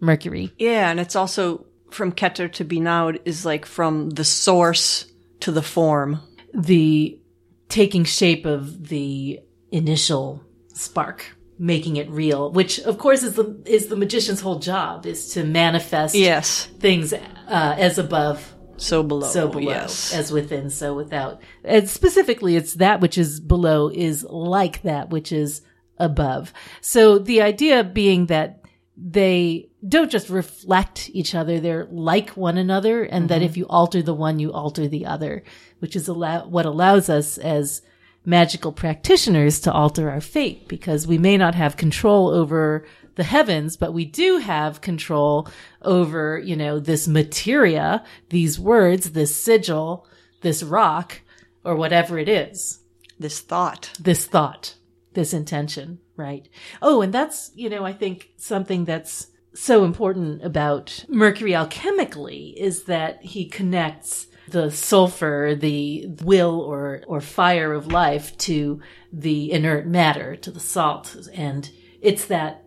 [0.00, 0.52] Mercury.
[0.58, 5.06] Yeah, and it's also from Keter to Binah is like from the source
[5.40, 6.20] to the form.
[6.54, 7.20] the
[7.68, 9.38] taking shape of the
[9.70, 10.42] initial
[10.72, 15.30] spark making it real which of course is the is the magician's whole job is
[15.34, 16.66] to manifest Yes.
[16.78, 19.26] things uh, as above So below.
[19.26, 20.14] so below Yes.
[20.14, 25.32] as within so without and specifically it's that which is below is like that which
[25.32, 25.62] is
[25.98, 28.62] above so the idea being that
[28.96, 34.02] they don't just reflect each other they're like one another and that if you alter
[34.02, 35.42] the one you alter the other
[35.80, 37.82] which is allow- what allows us as
[38.28, 43.74] magical practitioners to alter our fate because we may not have control over the heavens,
[43.74, 45.48] but we do have control
[45.80, 50.06] over, you know, this materia, these words, this sigil,
[50.42, 51.22] this rock,
[51.64, 52.80] or whatever it is,
[53.18, 53.90] this thought.
[53.98, 54.74] this thought,
[55.14, 56.46] this intention, right?
[56.82, 62.84] Oh, and that's, you know, I think something that's so important about Mercury alchemically is
[62.84, 68.80] that he connects the sulfur, the will or, or fire of life to
[69.12, 71.16] the inert matter, to the salt.
[71.32, 71.70] And
[72.00, 72.64] it's that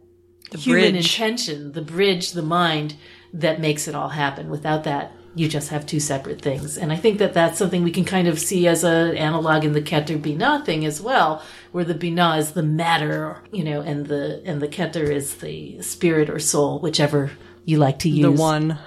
[0.51, 0.95] human bridge.
[1.05, 2.95] intention, the bridge, the mind
[3.33, 4.49] that makes it all happen.
[4.49, 6.77] Without that you just have two separate things.
[6.77, 9.73] And I think that that's something we can kind of see as an analog in
[9.73, 14.07] the Keter Binah thing as well, where the Binah is the matter, you know, and
[14.07, 17.31] the, and the Keter is the spirit or soul, whichever
[17.65, 18.23] you like to use.
[18.23, 18.77] The one.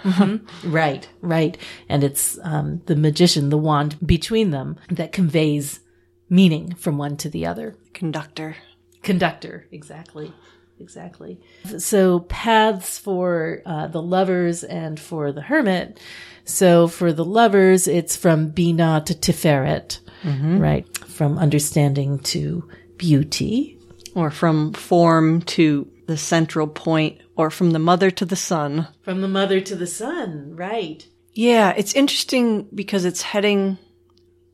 [0.65, 1.57] Right, right.
[1.89, 5.81] And it's um, the magician, the wand between them that conveys
[6.29, 7.77] meaning from one to the other.
[7.93, 8.57] Conductor.
[9.03, 10.33] Conductor, exactly.
[10.81, 11.39] Exactly.
[11.79, 16.01] So paths for uh, the lovers and for the hermit.
[16.45, 20.99] So for the lovers, it's from Binah to Tiferet, right?
[21.07, 23.79] From understanding to beauty.
[24.17, 28.89] Or from form to the central point, or from the mother to the son.
[29.03, 31.07] From the mother to the son, right?
[31.33, 33.79] Yeah, it's interesting because it's heading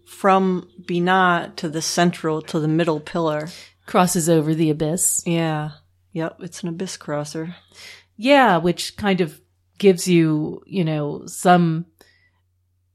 [0.06, 3.48] from Binah to the central to the middle pillar.
[3.86, 5.22] Crosses over the abyss.
[5.26, 5.72] Yeah.
[6.12, 7.54] Yep, it's an abyss crosser.
[8.16, 9.40] Yeah, which kind of
[9.78, 11.86] gives you, you know, some.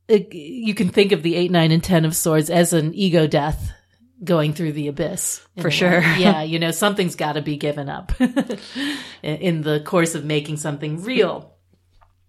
[0.08, 3.26] It, you can think of the eight, nine, and ten of swords as an ego
[3.26, 3.72] death
[4.24, 5.46] going through the abyss.
[5.60, 6.02] For sure.
[6.18, 8.12] yeah, you know, something's got to be given up
[9.22, 11.54] in- the course of making something real.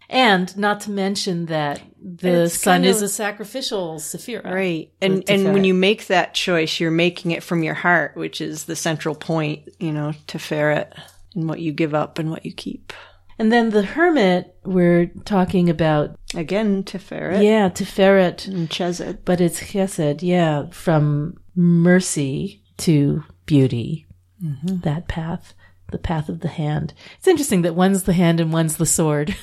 [0.09, 4.45] And not to mention that the It's sun is a sacrificial sephira.
[4.45, 4.93] Right.
[5.01, 8.67] And and when you make that choice, you're making it from your heart, which is
[8.67, 10.93] the central point, you know, Tiferet
[11.35, 12.93] and what you give up and what you keep.
[13.39, 19.19] And then the hermit, we're talking about, Again, Tiferet yeah, Tiferet and Chesed.
[19.25, 24.07] But it's chesed, yeah, from mercy to beauty.
[24.43, 24.81] Mm-hmm.
[24.81, 25.55] That path,
[25.91, 26.93] the path of the hand.
[27.19, 29.35] It's interesting that one's the hand and one's the sword,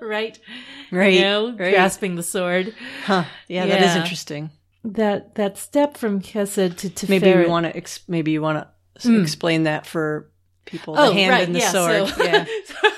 [0.00, 0.38] right?
[0.92, 1.14] Right.
[1.14, 1.74] You know, right.
[1.74, 2.72] grasping the sword.
[3.06, 3.24] Huh.
[3.48, 4.50] Yeah, that is interesting.
[4.84, 7.08] That that step from chesed to tiferet.
[7.08, 7.76] Maybe we want to.
[7.76, 8.64] Ex- maybe you want
[9.00, 9.20] to hmm.
[9.20, 10.30] explain that for
[10.64, 10.94] people.
[10.94, 12.02] The oh, hand and the sword.
[12.02, 12.44] Oh, So, yeah.
[12.66, 12.88] so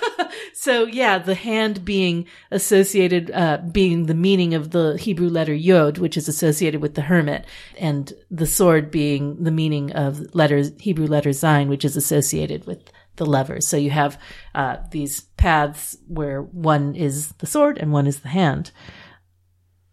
[0.86, 6.16] yeah, the hand being associated, uh, being the meaning of the Hebrew letter Yod, which
[6.16, 7.46] is associated with the hermit,
[7.78, 12.90] and the sword being the meaning of letters, Hebrew letter Zayin, which is associated with
[13.14, 13.68] the lovers.
[13.68, 14.20] So you have,
[14.52, 18.72] uh, these paths where one is the sword and one is the hand,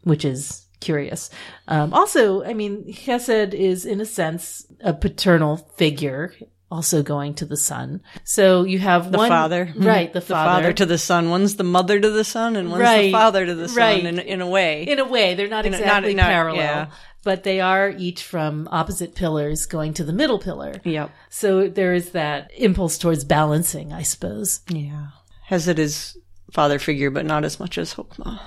[0.01, 1.29] which is curious.
[1.67, 6.33] Um, also, I mean, Chesed is in a sense a paternal figure,
[6.71, 8.01] also going to the son.
[8.23, 9.71] So you have The one father.
[9.77, 10.11] right?
[10.11, 11.29] The, The father to the son.
[11.29, 13.03] One's the mother to the son, and one's Right.
[13.03, 13.77] the father to the son.
[13.77, 14.05] Right.
[14.05, 14.83] In, in a way.
[14.83, 16.87] in a way, they're not In a- not- exactly not- parallel, yeah.
[17.23, 20.73] but they are each from opposite pillars going to the middle pillar.
[20.83, 21.11] yep.
[21.29, 24.61] So there is that impulse towards balancing, I suppose.
[24.69, 25.07] Yeah.
[25.45, 26.17] Hesed is
[26.51, 28.39] father figure, but not as much as Hokmah.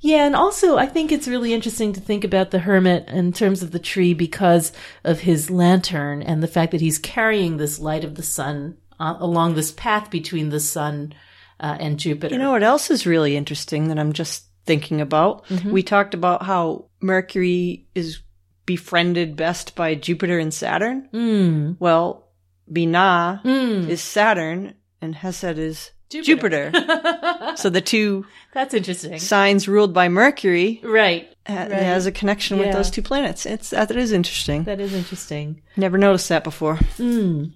[0.00, 3.62] Yeah, and also I think it's really interesting to think about the hermit in terms
[3.62, 4.72] of the tree because
[5.04, 9.16] of his lantern and the fact that he's carrying this light of the sun uh,
[9.18, 11.14] along this path between the sun
[11.60, 12.34] uh, and Jupiter.
[12.34, 15.44] You know what else is really interesting that I'm just thinking about?
[15.64, 18.20] We talked about how Mercury is
[18.66, 21.08] befriended best by Jupiter and Saturn.
[21.14, 21.76] Mm.
[21.78, 22.28] Well,
[22.70, 23.88] Binah Mm.
[23.88, 26.70] is Saturn and Hesed is Jupiter.
[26.70, 27.52] Jupiter.
[27.56, 29.18] so the two That's interesting.
[29.18, 31.28] signs ruled by Mercury Right.
[31.46, 31.72] ha- Right.
[31.72, 32.74] has a connection with Yeah.
[32.74, 33.44] those two planets.
[33.46, 34.64] It's that is interesting.
[34.64, 35.62] That is interesting.
[35.76, 36.76] Never noticed that before.
[36.98, 37.52] Mm.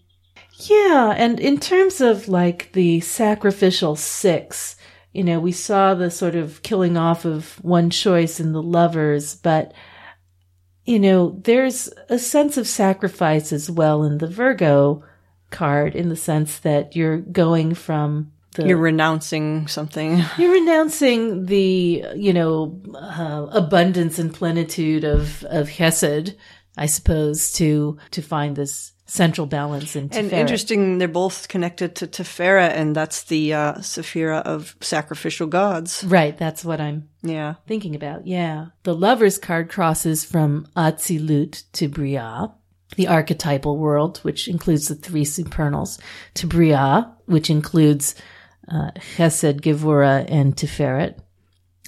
[0.68, 4.76] Yeah, and in terms of like the sacrificial six,
[5.12, 9.36] you know, we saw the sort of killing off of one choice in the lovers,
[9.36, 9.72] but
[10.84, 15.05] you know, there's a sense of sacrifice as well in the Virgo
[15.51, 20.22] card in the sense that you're going from the You're renouncing something.
[20.38, 26.36] you're renouncing the, you know, uh, abundance and plenitude of of Hesed,
[26.76, 32.07] I suppose, to to find this central balance in And interesting, they're both connected to
[32.07, 36.05] Tiferet, and that's the uh, Sephira of sacrificial gods.
[36.05, 37.55] Right, that's what I'm Yeah.
[37.66, 38.28] thinking about.
[38.28, 42.53] Yeah, the Lovers card crosses from Atzilut to Bria,
[42.94, 45.98] the archetypal world, which includes the three supernals,
[46.34, 48.14] to Bria, which includes
[48.68, 51.18] uh, Chesed, Gevura, and Tiferet,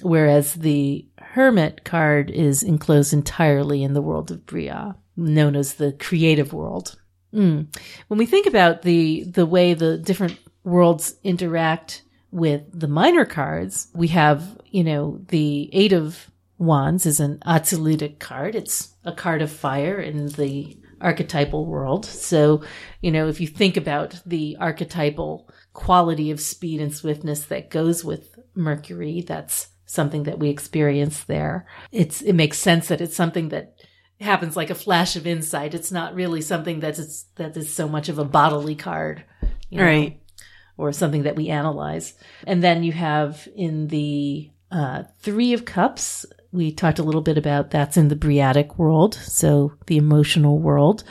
[0.02, 5.92] whereas the Hermit card is enclosed entirely in the world of Bria, known as the
[5.92, 6.96] creative world.
[7.34, 7.74] Mm.
[8.08, 13.88] When we think about the the way the different worlds interact with the minor cards,
[13.94, 18.54] we have, you know, the Eight of Wands is an Atzilutic card.
[18.54, 22.06] It's a card of fire in the archetypal world.
[22.06, 22.62] So,
[23.00, 28.04] you know, if you think about the archetypal quality of speed and swiftness that goes
[28.04, 31.66] with Mercury, that's something that we experience there.
[31.90, 33.76] It's, it makes sense that it's something that
[34.20, 35.74] happens like a flash of insight.
[35.74, 39.24] It's not really something that is, that is so much of a bodily card.
[39.70, 40.18] you know, Right.
[40.78, 42.14] Or something that we analyze.
[42.46, 46.24] And then you have in the uh, Three of Cups.
[46.50, 51.04] We talked a little bit about that's in the Briatic world, so the emotional world.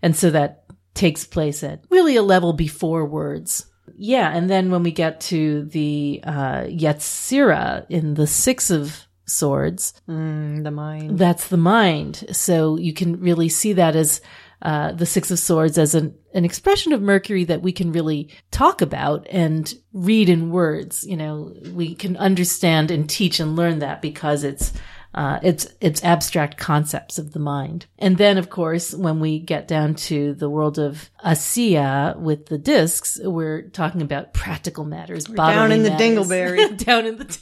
[0.00, 3.66] And so that takes place at really a level before words.
[4.04, 9.94] Yeah, and then when we get to the uh, Yetzira in the Six of Swords,
[10.08, 11.18] Mm, the mind.
[11.18, 12.24] that's the mind.
[12.32, 14.20] So you can really see that as
[14.60, 18.28] uh, the Six of Swords as an, an expression of Mercury that we can really
[18.50, 21.04] talk about and read in words.
[21.04, 24.72] You know, we can understand and teach and learn that because it's
[25.14, 27.86] uh, it's it's abstract concepts of the mind.
[27.98, 32.58] And then, of course, when we get down to the world of Asiya with the
[32.58, 35.24] discs, we're talking about practical matters.
[35.24, 36.76] down bodily in the dingleberry.
[36.84, 37.38] down in the.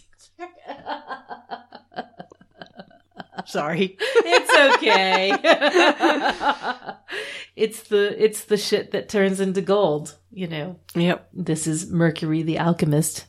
[3.46, 3.96] Sorry.
[4.00, 5.30] It's okay.
[7.56, 10.78] it's the it's the shit that turns into gold, you know.
[10.94, 11.28] Yep.
[11.32, 13.26] This is Mercury the alchemist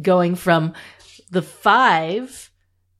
[0.00, 0.74] going from
[1.30, 2.50] the 5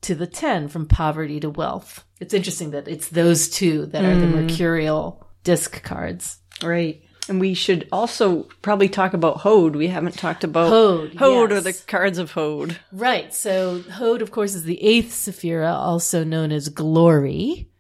[0.04, 2.04] to the 10 from poverty to wealth.
[2.20, 6.38] It's interesting that it's those two that are the mercurial disc cards.
[6.62, 7.02] Right.
[7.28, 9.76] And we should also probably talk about Hod.
[9.76, 12.78] We haven't talked about Hod, Hod or the cards of Hod.
[12.92, 13.32] Right.
[13.32, 17.70] So Hod, of course, is the eighth Sephira, also known as glory.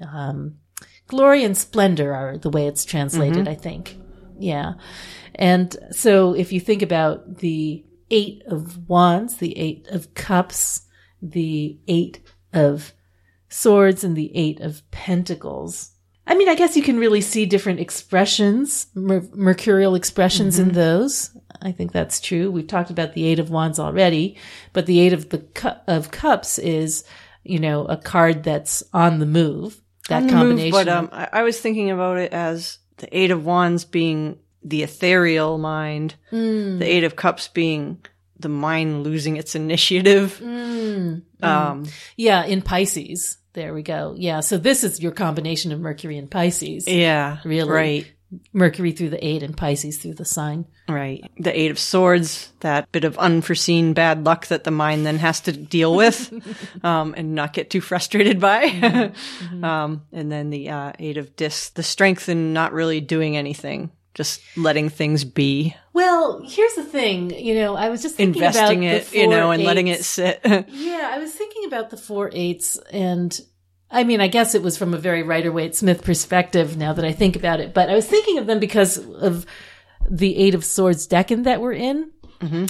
[0.00, 0.56] Um,
[1.06, 3.96] glory and splendor are the way it's translated, I think.
[4.38, 4.74] Yeah.
[5.34, 10.82] And so if you think about the eight of wands, the eight of cups,
[11.30, 12.20] the eight
[12.52, 12.92] of
[13.48, 15.90] swords, and the eight of pentacles,
[16.26, 21.36] I mean, I guess you can really see different expressions, mer- mercurial expressions in those.
[21.62, 22.50] I think that's true.
[22.50, 24.36] We've talked about the eight of wands already,
[24.72, 27.04] but the eight of the cu- of cups is,
[27.42, 29.80] you know, a card that's on the move.
[30.08, 30.70] That On the move, combination.
[30.72, 34.82] but um, I, I was thinking about it as the Eight of Wands being the
[34.82, 36.78] ethereal mind, Hmm.
[36.78, 37.98] the Eight of Cups being
[38.38, 40.38] the mind losing its initiative.
[40.38, 41.18] Hmm.
[41.44, 41.84] Um,
[42.16, 43.36] yeah, in Pisces.
[43.52, 44.14] There we go.
[44.16, 44.40] Yeah.
[44.40, 46.88] So this is your combination of Mercury and Pisces.
[46.88, 47.68] yeah, Really?
[47.70, 48.12] right,
[48.54, 50.64] Mercury through the eight and Pisces through the sign.
[50.88, 51.22] right.
[51.38, 55.40] The Eight of Swords, that bit of unforeseen bad luck that the mind then has
[55.42, 56.32] to deal with,
[56.82, 58.66] um, and not get too frustrated by.
[58.70, 59.64] Mm-hmm.
[59.66, 63.90] um, and then the uh, Eight of Discs, the strength in not really doing anything,
[64.14, 67.30] just letting things be, Well, here's the thing.
[67.30, 70.04] You know, I was just thinking investing about it, the you know, and letting it
[70.04, 70.40] sit.
[70.44, 73.38] Yeah, I was thinking about the four eights, and
[73.90, 76.76] I mean, I guess it was from a very Rider Waite Smith perspective.
[76.76, 79.46] Now that I think about it, but I was thinking of them because of
[80.08, 82.10] the Eight of Swords decan that we're in,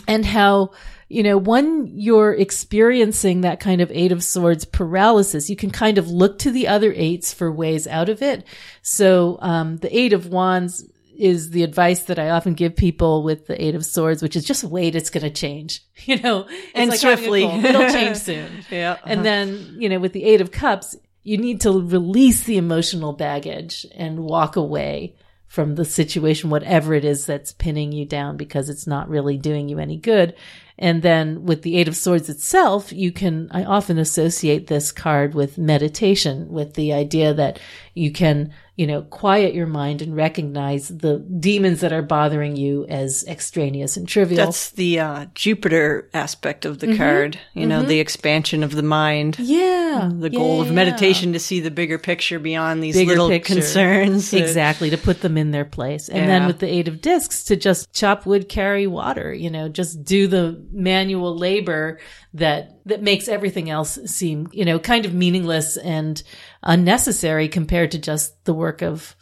[0.08, 0.70] and how
[1.08, 5.98] you know when you're experiencing that kind of Eight of Swords paralysis, you can kind
[5.98, 8.44] of look to the other eights for ways out of it.
[8.82, 10.84] So um, the Eight of Wands
[11.16, 14.44] is the advice that I often give people with the Eight of Swords, which is
[14.44, 15.82] just wait, it's going to change.
[16.06, 17.44] You know, it's And like swiftly.
[17.44, 18.50] It'll change soon.
[18.70, 18.98] yeah.
[19.04, 19.22] And uh-huh.
[19.22, 23.86] then, you know, with the Eight of Cups, you need to release the emotional baggage
[23.94, 25.14] and walk away
[25.46, 29.68] from the situation, whatever it is that's pinning you down because it's not really doing
[29.68, 30.34] you any good.
[30.78, 35.32] And then with the Eight of Swords itself, you can, I often associate this card
[35.32, 37.60] with meditation, with the idea that
[37.94, 42.84] you can, you know, quiet your mind and recognize the demons that are bothering you
[42.88, 44.44] as extraneous and trivial.
[44.44, 46.96] That's the uh, Jupiter aspect of the Mm-hmm.
[46.96, 49.38] card, you know, the expansion of the mind.
[49.38, 50.10] yeah.
[50.12, 50.72] The Yeah, goal of yeah.
[50.74, 53.54] meditation to see the bigger picture beyond these Bigger little picture.
[53.54, 54.32] concerns.
[54.44, 56.08] Exactly, to put them in their place.
[56.08, 59.68] And then with the aid of discs to just chop wood, carry water, you know,
[59.68, 62.00] just do the manual labor
[62.34, 66.22] that, that makes everything else seem, you know, kind of meaningless and
[66.62, 69.16] unnecessary compared to just the work of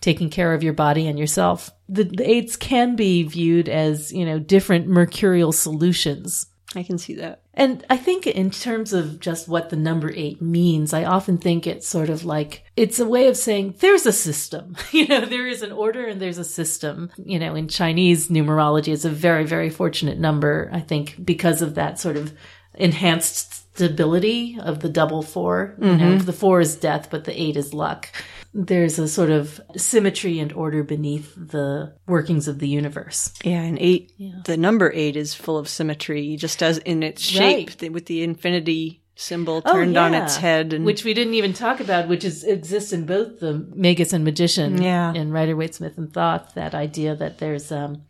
[0.00, 1.70] taking care of your body and yourself.
[1.88, 6.46] The, the eights can be viewed as, you know, different mercurial solutions
[6.76, 7.40] I can see that.
[7.54, 11.66] and I think in terms of just what the number eight means, I often think
[11.66, 14.76] it's sort of like, it's a way of saying there's a system.
[14.92, 17.10] You know, there is an order and there's a system.
[17.24, 21.76] You know, in Chinese numerology, it's a very, very fortunate number, I think, because of
[21.76, 22.34] that sort of
[22.78, 27.56] enhanced stability of the double 4 You know, the four is death, but the eight
[27.56, 28.08] is luck.
[28.54, 33.32] There's a sort of symmetry and order beneath the workings of the universe.
[33.44, 34.12] Yeah, and eight,
[34.46, 37.92] the number eight is full of symmetry, just as in its shape, Right.
[37.92, 40.72] with the infinity symbol Oh, turned on its head.
[40.72, 44.24] And which we didn't even talk about, which is exists in both the Magus and
[44.24, 45.12] Magician, Yeah.
[45.12, 46.54] in Rider Waite Smith and Thoth.
[46.54, 48.02] That idea that there's um,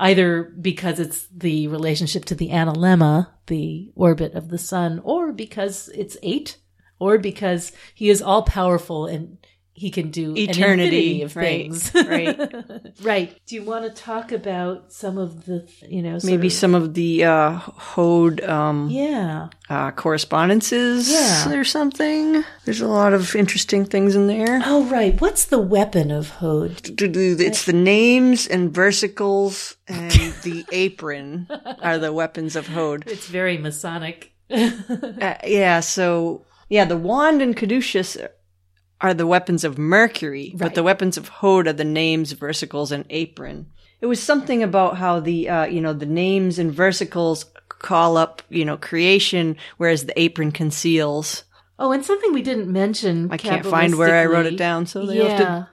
[0.00, 5.88] either because it's the relationship to the analemma, the orbit of the sun, or because
[5.94, 6.56] it's eight,
[6.98, 9.39] or because he is all powerful and
[9.80, 11.90] he can do Eternity, of right, things.
[11.94, 12.38] right.
[13.02, 13.40] right.
[13.46, 16.92] Do you want to talk about some of the, you know, Maybe of- some of
[16.92, 19.48] the uh, Hod um, yeah.
[19.70, 21.54] uh, correspondences Yeah.
[21.58, 22.44] or something.
[22.66, 24.60] There's a lot of interesting things in there.
[24.66, 25.18] Oh, right.
[25.18, 26.82] What's the weapon of Hod?
[27.00, 30.10] It's the names and versicles and
[30.42, 31.48] the apron
[31.80, 33.04] are the weapons of Hod.
[33.06, 34.34] It's very Masonic.
[34.50, 38.18] Uh, yeah, so yeah, the wand and caduceus
[39.00, 43.04] are the weapons of Mercury, but the weapons of Hod are the names, versicles, and
[43.10, 43.66] apron.
[44.00, 48.42] It was something about how the uh, you know the names and versicles call up
[48.48, 51.44] you know creation, whereas the apron conceals.
[51.78, 53.30] Oh, and something we didn't mention.
[53.32, 55.68] I can't find where I wrote it down, so they yeah, have to.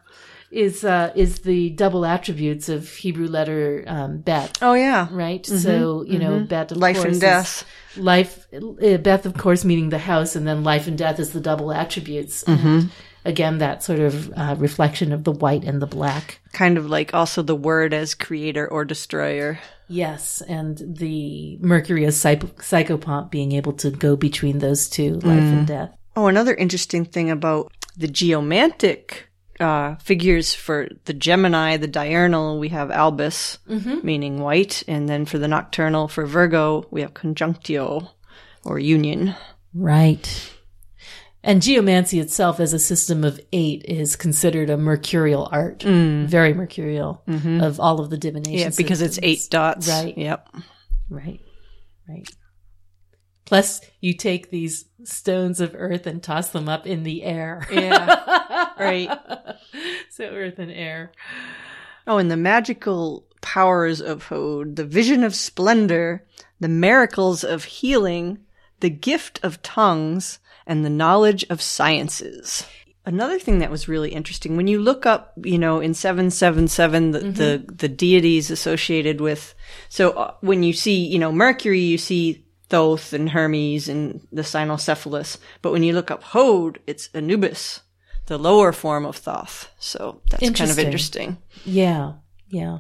[0.52, 5.46] is uh, is the double attributes of Hebrew letter um, bet, Oh yeah, right?
[5.46, 7.66] so you know, bet of life and death.
[7.98, 8.48] life.
[8.54, 11.74] Uh, Beth, of course, meaning the house, and then life and death is the double
[11.74, 12.44] attributes.
[12.46, 12.68] Mm-hmm.
[12.68, 12.90] And
[13.28, 16.40] again, that sort of uh, reflection of the white and the black.
[16.54, 19.60] Kind of like also the word as creator or destroyer.
[19.88, 25.44] Yes, and the Mercury as psych- psychopomp being able to go between those two, life
[25.44, 25.54] Mm.
[25.60, 25.92] and death.
[26.16, 32.70] Oh, another interesting thing about the geomantic uh, figures for the Gemini, the diurnal, we
[32.70, 33.58] have albus,
[34.04, 38.10] meaning white, and then for the nocturnal, for Virgo, we have conjunctio
[38.66, 39.34] or union.
[39.74, 40.54] Right.
[41.48, 47.24] And geomancy itself, as a system of eight, is considered a mercurial art, very mercurial
[47.26, 48.70] of all of the divination.
[48.70, 49.88] Yeah, because it's eight dots.
[49.88, 50.18] Right.
[50.18, 50.50] Yep.
[51.10, 51.40] Right,
[52.08, 52.30] right.
[53.46, 57.66] Plus, you take these stones of earth and toss them up in the air.
[57.72, 58.74] Yeah.
[58.80, 59.10] right.
[60.12, 61.14] so earth and air.
[62.06, 66.26] Oh, and the magical powers of Hod, the vision of splendor,
[66.60, 68.40] the miracles of healing,
[68.82, 72.66] the gift of tongues, and the knowledge of sciences.
[73.06, 77.20] Another thing that was really interesting when you look up, you know, in 777, the,
[77.20, 79.56] the, the deities associated with,
[79.88, 84.42] so uh, when you see, you know, Mercury, you see Thoth and Hermes and the
[84.42, 85.38] Cynocephalus.
[85.62, 87.80] But when you look up Hod, it's Anubis,
[88.26, 89.72] the lower form of Thoth.
[89.80, 90.86] So that's kind of Interesting.
[90.86, 91.38] interesting.
[91.64, 92.14] Yeah,
[92.50, 92.80] yeah.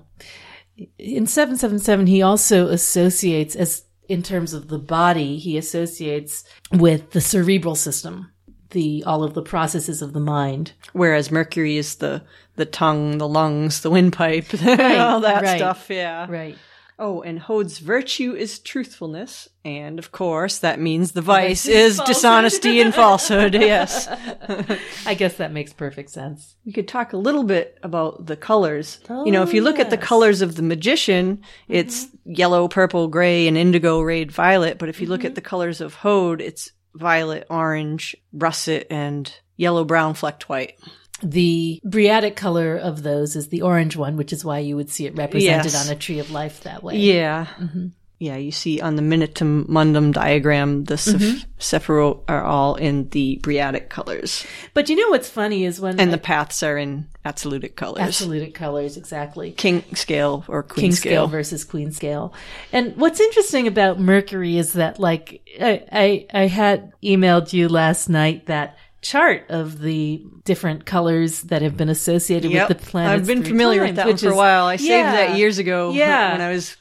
[1.00, 7.22] In 777, he also associates, as in terms of the body, he associates with the
[7.22, 8.32] cerebral system,
[8.72, 10.74] the all of the processes of the mind.
[10.93, 12.24] Whereas Mercury is the
[12.55, 15.58] the tongue, the lungs, the windpipe, all that right.
[15.58, 15.88] stuff.
[15.89, 16.26] Yeah.
[16.30, 16.58] Right.
[17.00, 22.16] Oh, and Hod's virtue is truthfulness, and of course that means the vice is falsehood.
[22.16, 23.54] dishonesty and falsehood.
[23.54, 24.08] Yes.
[25.06, 26.56] I guess that makes perfect sense.
[26.66, 29.00] We could talk a little bit about the colors.
[29.10, 31.74] you know, if Oh, you look at the oh, colors of the magician, mm-hmm.
[31.74, 34.80] it's yellow, purple, gray, and indigo, red, violet.
[34.80, 35.36] But if you look at mm-hmm.
[35.36, 40.80] the colors of Hod, it's violet, orange, russet, and yellow, brown, flecked white.
[41.24, 45.05] The Briatic color of those is the orange one, which is why you would see
[45.05, 45.88] it represented Yes.
[45.88, 46.97] on a tree of life that way.
[46.97, 47.47] Yeah.
[47.59, 47.88] Mm-hmm.
[48.20, 51.38] Yeah, you see on the Minutum Mundum diagram, the Seph- mm-hmm.
[51.59, 54.43] Sephiroth are all in the Briatic colors,
[54.74, 58.01] But you know what's funny is when and the paths are in Atziluthic colors.
[58.01, 59.51] absolute colors exactly.
[59.51, 61.11] King scale or Queen king scale.
[61.11, 61.28] scale.
[61.28, 62.34] versus queen scale.
[62.74, 68.09] And what's interesting about Mercury is that, like, I, I, I had emailed you last
[68.09, 72.70] night that chart of the different colors that have been associated Yep.
[72.70, 73.22] with the planets.
[73.22, 74.66] I've been familiar time, with that one for a while.
[74.66, 75.12] I saved Yeah.
[75.28, 76.32] that years ago Yeah.
[76.34, 76.76] when I was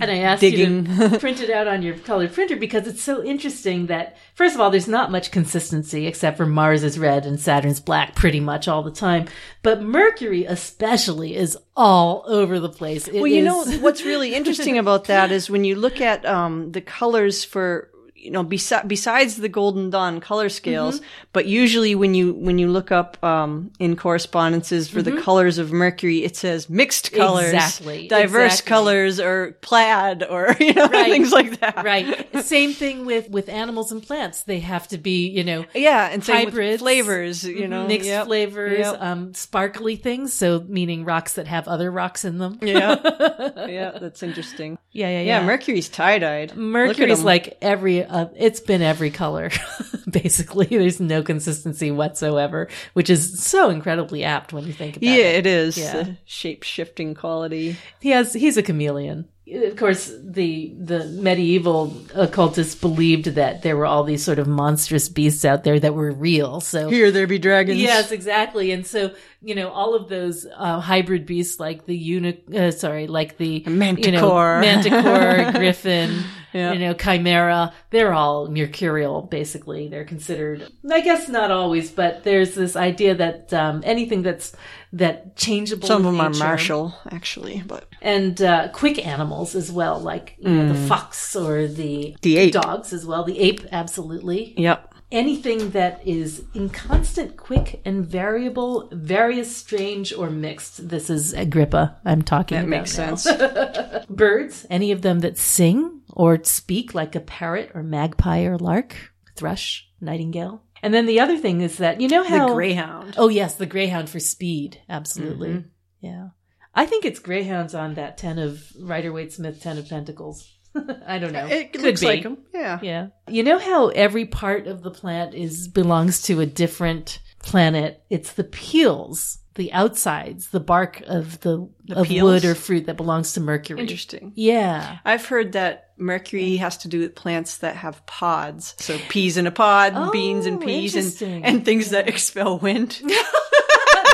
[0.00, 3.22] And I asked you to print it out on your color printer because it's so
[3.22, 7.38] interesting that, first of all, there's not much consistency except for Mars is red and
[7.38, 9.26] Saturn's black pretty much all the time.
[9.62, 13.06] But Mercury especially is all over the place.
[13.06, 16.24] It Well, you is- know what's really interesting about that is when you look at
[16.26, 17.88] um, the colors for
[18.22, 21.06] you know besi- besides the Golden Dawn color scales, Mm-hmm.
[21.32, 25.72] but usually when you when you look up um, in correspondences for the colors of
[25.72, 27.54] Mercury, it says mixed colors, Mm-hmm.
[27.56, 28.68] Exactly, diverse exactly.
[28.68, 31.10] colors, or plaid, or you know Right.
[31.10, 31.82] things like that.
[31.84, 32.44] right.
[32.44, 34.44] Same thing with with animals and plants.
[34.44, 36.80] They have to be, you know, Yeah, and Hybrids.
[36.80, 37.44] flavors.
[37.44, 38.26] You know, mixed Yep.
[38.26, 39.02] flavors, Yep.
[39.02, 40.32] um, sparkly things.
[40.32, 42.58] So meaning rocks that have other rocks in them.
[42.62, 42.96] yeah,
[43.68, 44.78] yeah, that's interesting.
[44.92, 45.46] Yeah, yeah, Yeah, yeah.
[45.46, 46.54] Mercury's tie dyed.
[46.56, 49.50] Mercury's like every, uh, it's been every color,
[50.10, 50.66] basically.
[50.66, 55.10] There's no consistency whatsoever, which is so incredibly apt when you think about it.
[55.10, 55.38] yeah, it.
[55.38, 56.12] it is Yeah.
[56.24, 57.76] shape shifting quality.
[58.00, 59.28] He has, he's a chameleon.
[59.52, 65.08] Of course, the, the medieval occultists believed that there were all these sort of monstrous
[65.10, 66.60] beasts out there that were real.
[66.60, 67.78] So Here there be dragons.
[67.80, 68.70] Yes, exactly.
[68.70, 73.08] And so, you know, all of those uh, hybrid beasts like the uni- uh, sorry,
[73.08, 74.60] like the You know, Manticore.
[74.62, 76.22] manticore, griffin,
[76.52, 76.72] Yeah.
[76.72, 79.88] you know, chimera, they're all mercurial, basically.
[79.88, 84.54] They're considered, I guess not always, but there's this idea that, um, anything that's,
[84.92, 85.86] that changeable.
[85.88, 90.50] Some of them are martial, actually, but And, uh, quick animals as well, like, you
[90.50, 92.20] know, the fox or the, Mm.
[92.20, 92.52] the ape.
[92.52, 93.24] dogs as well.
[93.24, 94.54] The ape, absolutely.
[94.58, 94.91] Yep.
[95.12, 100.88] Anything that is in constant, quick, and variable, various, strange, or mixed.
[100.88, 102.70] This is Agrippa I'm talking That about.
[102.70, 103.14] makes now.
[103.16, 104.06] sense.
[104.10, 108.96] Birds, any of them that sing or speak like a parrot or magpie or lark,
[109.36, 110.62] thrush, nightingale.
[110.82, 112.48] And then the other thing is that, you know how.
[112.48, 113.14] the greyhound.
[113.18, 114.80] Oh, yes, the greyhound for speed.
[114.88, 115.48] Absolutely.
[115.50, 115.64] Mhm.
[116.00, 116.28] Yeah.
[116.74, 120.50] I think it's greyhounds on that 10 of Rider Waite Smith 10 of Pentacles.
[121.06, 121.46] I don't know.
[121.46, 122.06] It Could looks be.
[122.06, 122.38] like them.
[122.54, 122.78] Yeah.
[122.82, 123.06] Yeah.
[123.28, 128.02] You know how every part of the plant is belongs to a different planet?
[128.10, 132.22] It's the peels, the outsides, the bark of the, The of peels?
[132.24, 133.80] wood or fruit that belongs to Mercury.
[133.80, 134.32] Interesting.
[134.34, 134.98] Yeah.
[135.04, 138.74] I've heard that Mercury has to do with plants that have pods.
[138.78, 143.00] So peas in a pod, Oh, beans and peas, and, and things that expel wind.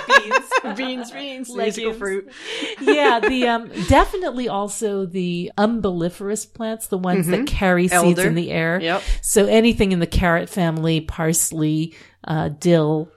[0.09, 0.48] Beans.
[0.77, 1.97] beans, beans, Legumes.
[1.99, 2.29] fruit.
[2.81, 8.51] yeah, the um definitely also the umbelliferous plants, the ones that carry seeds in the
[8.51, 8.81] air.
[8.81, 9.03] Yep.
[9.23, 11.95] So anything in the carrot family, parsley,
[12.25, 13.11] uh, dill,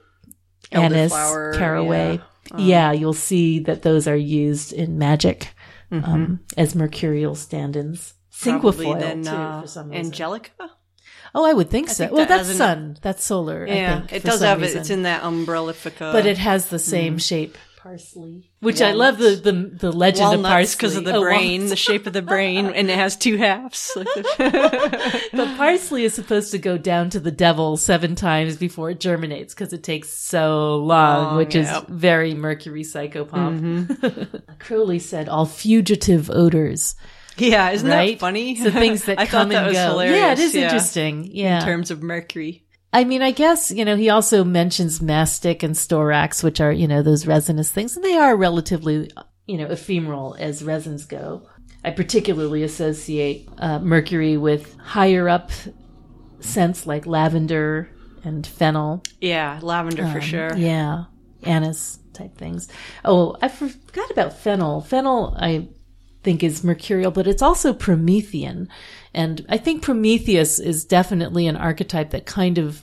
[0.70, 2.20] anise, caraway.
[2.56, 2.58] yeah.
[2.58, 2.92] Yeah.
[2.92, 5.54] you'll see that those are used in magic
[5.90, 6.10] Mm-hmm.
[6.10, 8.14] um, as mercurial stand-ins.
[8.32, 10.06] Cinquefoil then too, uh, for some reason.
[10.06, 10.70] Angelica.
[11.34, 12.04] Oh, I would think so.
[12.04, 12.96] think well, that that's has an- sun.
[13.02, 13.66] That's solar.
[13.68, 14.66] I Yeah, think, it does have it.
[14.66, 14.80] reason.
[14.80, 16.12] It's in that umbrellifica.
[16.12, 17.56] but it has the same shape.
[17.82, 21.62] Parsley, which I love the the, the legend of parsley because of the Oh, brain,
[21.62, 21.70] walnuts.
[21.70, 23.90] the shape of the brain, and it has two halves.
[25.32, 29.52] But parsley is supposed to go down to the devil seven times before it germinates
[29.52, 31.66] because it takes so long, Long, which yep.
[31.66, 31.92] Mm-hmm.
[31.94, 34.42] is very Mercury psychopomp.
[34.60, 36.94] Crowley said all fugitive odors,
[37.38, 38.12] yeah, isn't right?
[38.12, 38.60] that funny?
[38.60, 39.86] The things that I come thought that and was go.
[39.90, 40.16] hilarious.
[40.16, 41.28] Yeah, it is interesting.
[41.32, 41.58] Yeah.
[41.60, 42.64] in terms of Mercury.
[42.92, 46.86] I mean, I guess, you know, he also mentions mastic and storax, which are, you
[46.86, 49.10] know, those resinous things, and they are relatively,
[49.46, 51.48] you know, ephemeral as resins go.
[51.84, 55.50] I particularly associate uh, mercury with higher up
[56.40, 57.88] scents like lavender
[58.24, 59.02] and fennel.
[59.20, 60.54] Yeah, lavender for Um, sure.
[60.56, 61.04] Yeah,
[61.44, 62.68] anise type things.
[63.04, 64.80] Oh, I forgot about fennel.
[64.82, 65.68] Fennel, I
[66.22, 68.68] think, is mercurial, but it's also Promethean.
[69.14, 72.82] And I think Prometheus is definitely an archetype that kind of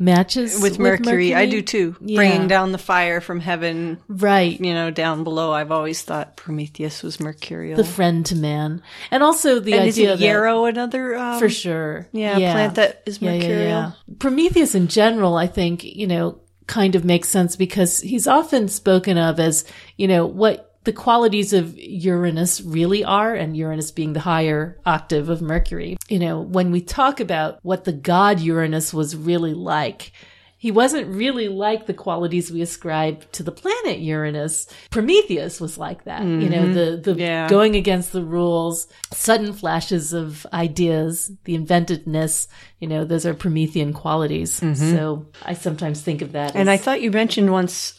[0.00, 0.62] matches Mm-hmm.
[0.62, 1.96] With Mercury, I do too.
[2.00, 2.16] Yeah.
[2.16, 4.58] Bringing down the fire from heaven, Right.
[4.60, 5.52] you know, down below.
[5.52, 7.76] I've always thought Prometheus was mercurial.
[7.76, 8.82] The friend to man.
[9.12, 10.20] And also the and is idea that.
[10.24, 12.08] yarrow another um, For sure.
[12.12, 13.68] Yeah, plant that is Yeah, yeah, mercurial.
[13.68, 13.90] yeah.
[14.18, 19.16] Prometheus in general, I think, you know, kind of makes sense because he's often spoken
[19.16, 19.64] of as,
[19.96, 25.28] you know, what the qualities of Uranus really are, and Uranus being the higher octave
[25.28, 25.96] of Mercury.
[26.08, 30.12] You know, when we talk about what the god Uranus was really like,
[30.60, 34.66] he wasn't really like the qualities we ascribe to the planet Uranus.
[34.90, 36.22] Prometheus was like that.
[36.22, 36.72] You know, mm-hmm.
[36.74, 37.48] the, the Yeah.
[37.48, 42.48] going against the rules, sudden flashes of ideas, the inventiveness,
[42.80, 44.58] you know, those are Promethean qualities.
[44.58, 44.96] Mm-hmm.
[44.96, 47.97] So I sometimes think of that And I thought you mentioned once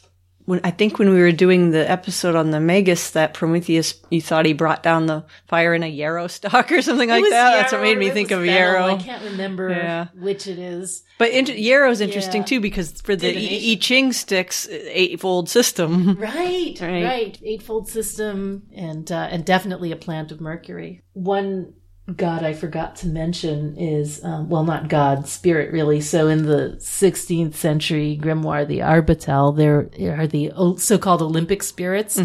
[0.50, 4.20] when I think when we were doing the episode on the Magus that Prometheus you
[4.20, 7.52] thought he brought down the fire in a yarrow stalk or something like that.
[7.62, 8.96] That's what made me think of yarrow.
[8.96, 10.08] I can't remember Yeah.
[10.16, 11.04] which it is.
[11.20, 12.46] But inter- yarrow's interesting Yeah.
[12.48, 16.18] too because for the I I Ching sticks eightfold system.
[16.20, 17.04] Right, Right.
[17.04, 21.04] right, Eightfold system, and uh, and definitely a plant of Mercury.
[21.14, 21.74] One
[22.16, 26.02] god I forgot to mention is um, well, not god, spirit really.
[26.02, 32.18] So in the 16th century grimoire, the Arbatel, there are the so-called Olympic spirits,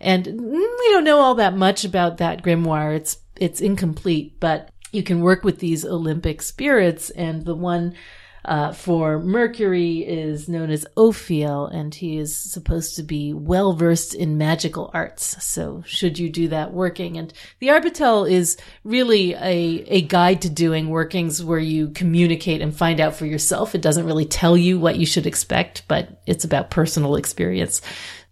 [0.00, 2.94] and mm, we don't know all that much about that grimoire.
[2.96, 7.94] It's it's incomplete, but you can work with these Olympic spirits, and the one
[8.44, 14.14] uh, for Mercury is known as Ophiel, and he is supposed to be well versed
[14.14, 15.42] in magical arts.
[15.44, 17.16] So, should you do that working?
[17.16, 22.76] And the Arbatel is really a, a guide to doing workings where you communicate and
[22.76, 23.74] find out for yourself.
[23.74, 27.80] It doesn't really tell you what you should expect, but it's about personal experience.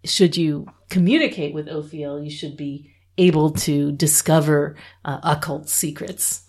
[0.04, 6.42] Should you communicate with Ophiel, you should be able to discover uh, occult secrets,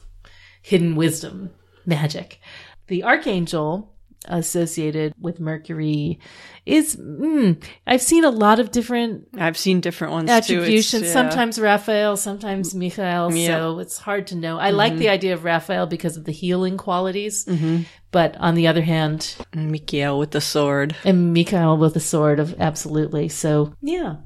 [0.62, 1.52] hidden wisdom,
[1.86, 2.40] magic.
[2.88, 3.94] The archangel
[4.26, 6.20] associated with Mercury
[6.66, 11.04] is, mm, I've seen a lot of different I've seen different ones attributions.
[11.04, 11.14] yeah.
[11.14, 13.36] Sometimes Raphael, sometimes mm, Michael.
[13.36, 13.48] Yeah.
[13.48, 14.58] So it's hard to know.
[14.58, 15.14] I like the mm-hmm.
[15.14, 17.46] idea of Raphael because of the healing qualities.
[17.46, 17.84] Mm-hmm.
[18.12, 20.96] But on the other hand, Michael with the sword.
[21.04, 23.30] and Michael with the sword of absolutely.
[23.30, 24.18] So yeah.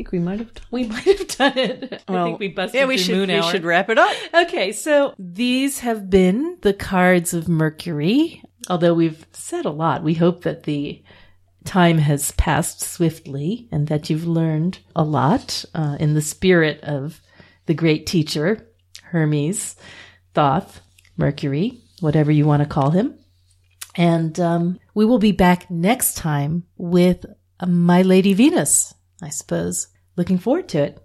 [0.00, 0.50] I think we might have.
[0.70, 2.02] We might have done it.
[2.08, 3.16] I Well, think we busted yeah, we should.
[3.16, 3.50] Moon we Hour.
[3.50, 4.16] should wrap it up.
[4.32, 8.42] Okay, so these have been the cards of Mercury.
[8.70, 11.02] Although we've said a lot, we hope that the
[11.66, 17.20] time has passed swiftly and that you've learned a lot uh, in the spirit of
[17.66, 18.70] the great teacher,
[19.02, 19.76] Hermes,
[20.32, 20.80] Thoth,
[21.18, 23.18] Mercury, whatever you want to call him.
[23.96, 27.26] And um, we will be back next time with
[27.60, 29.88] uh, My Lady Venus, I suppose.
[30.20, 30.98] Looking forward to it.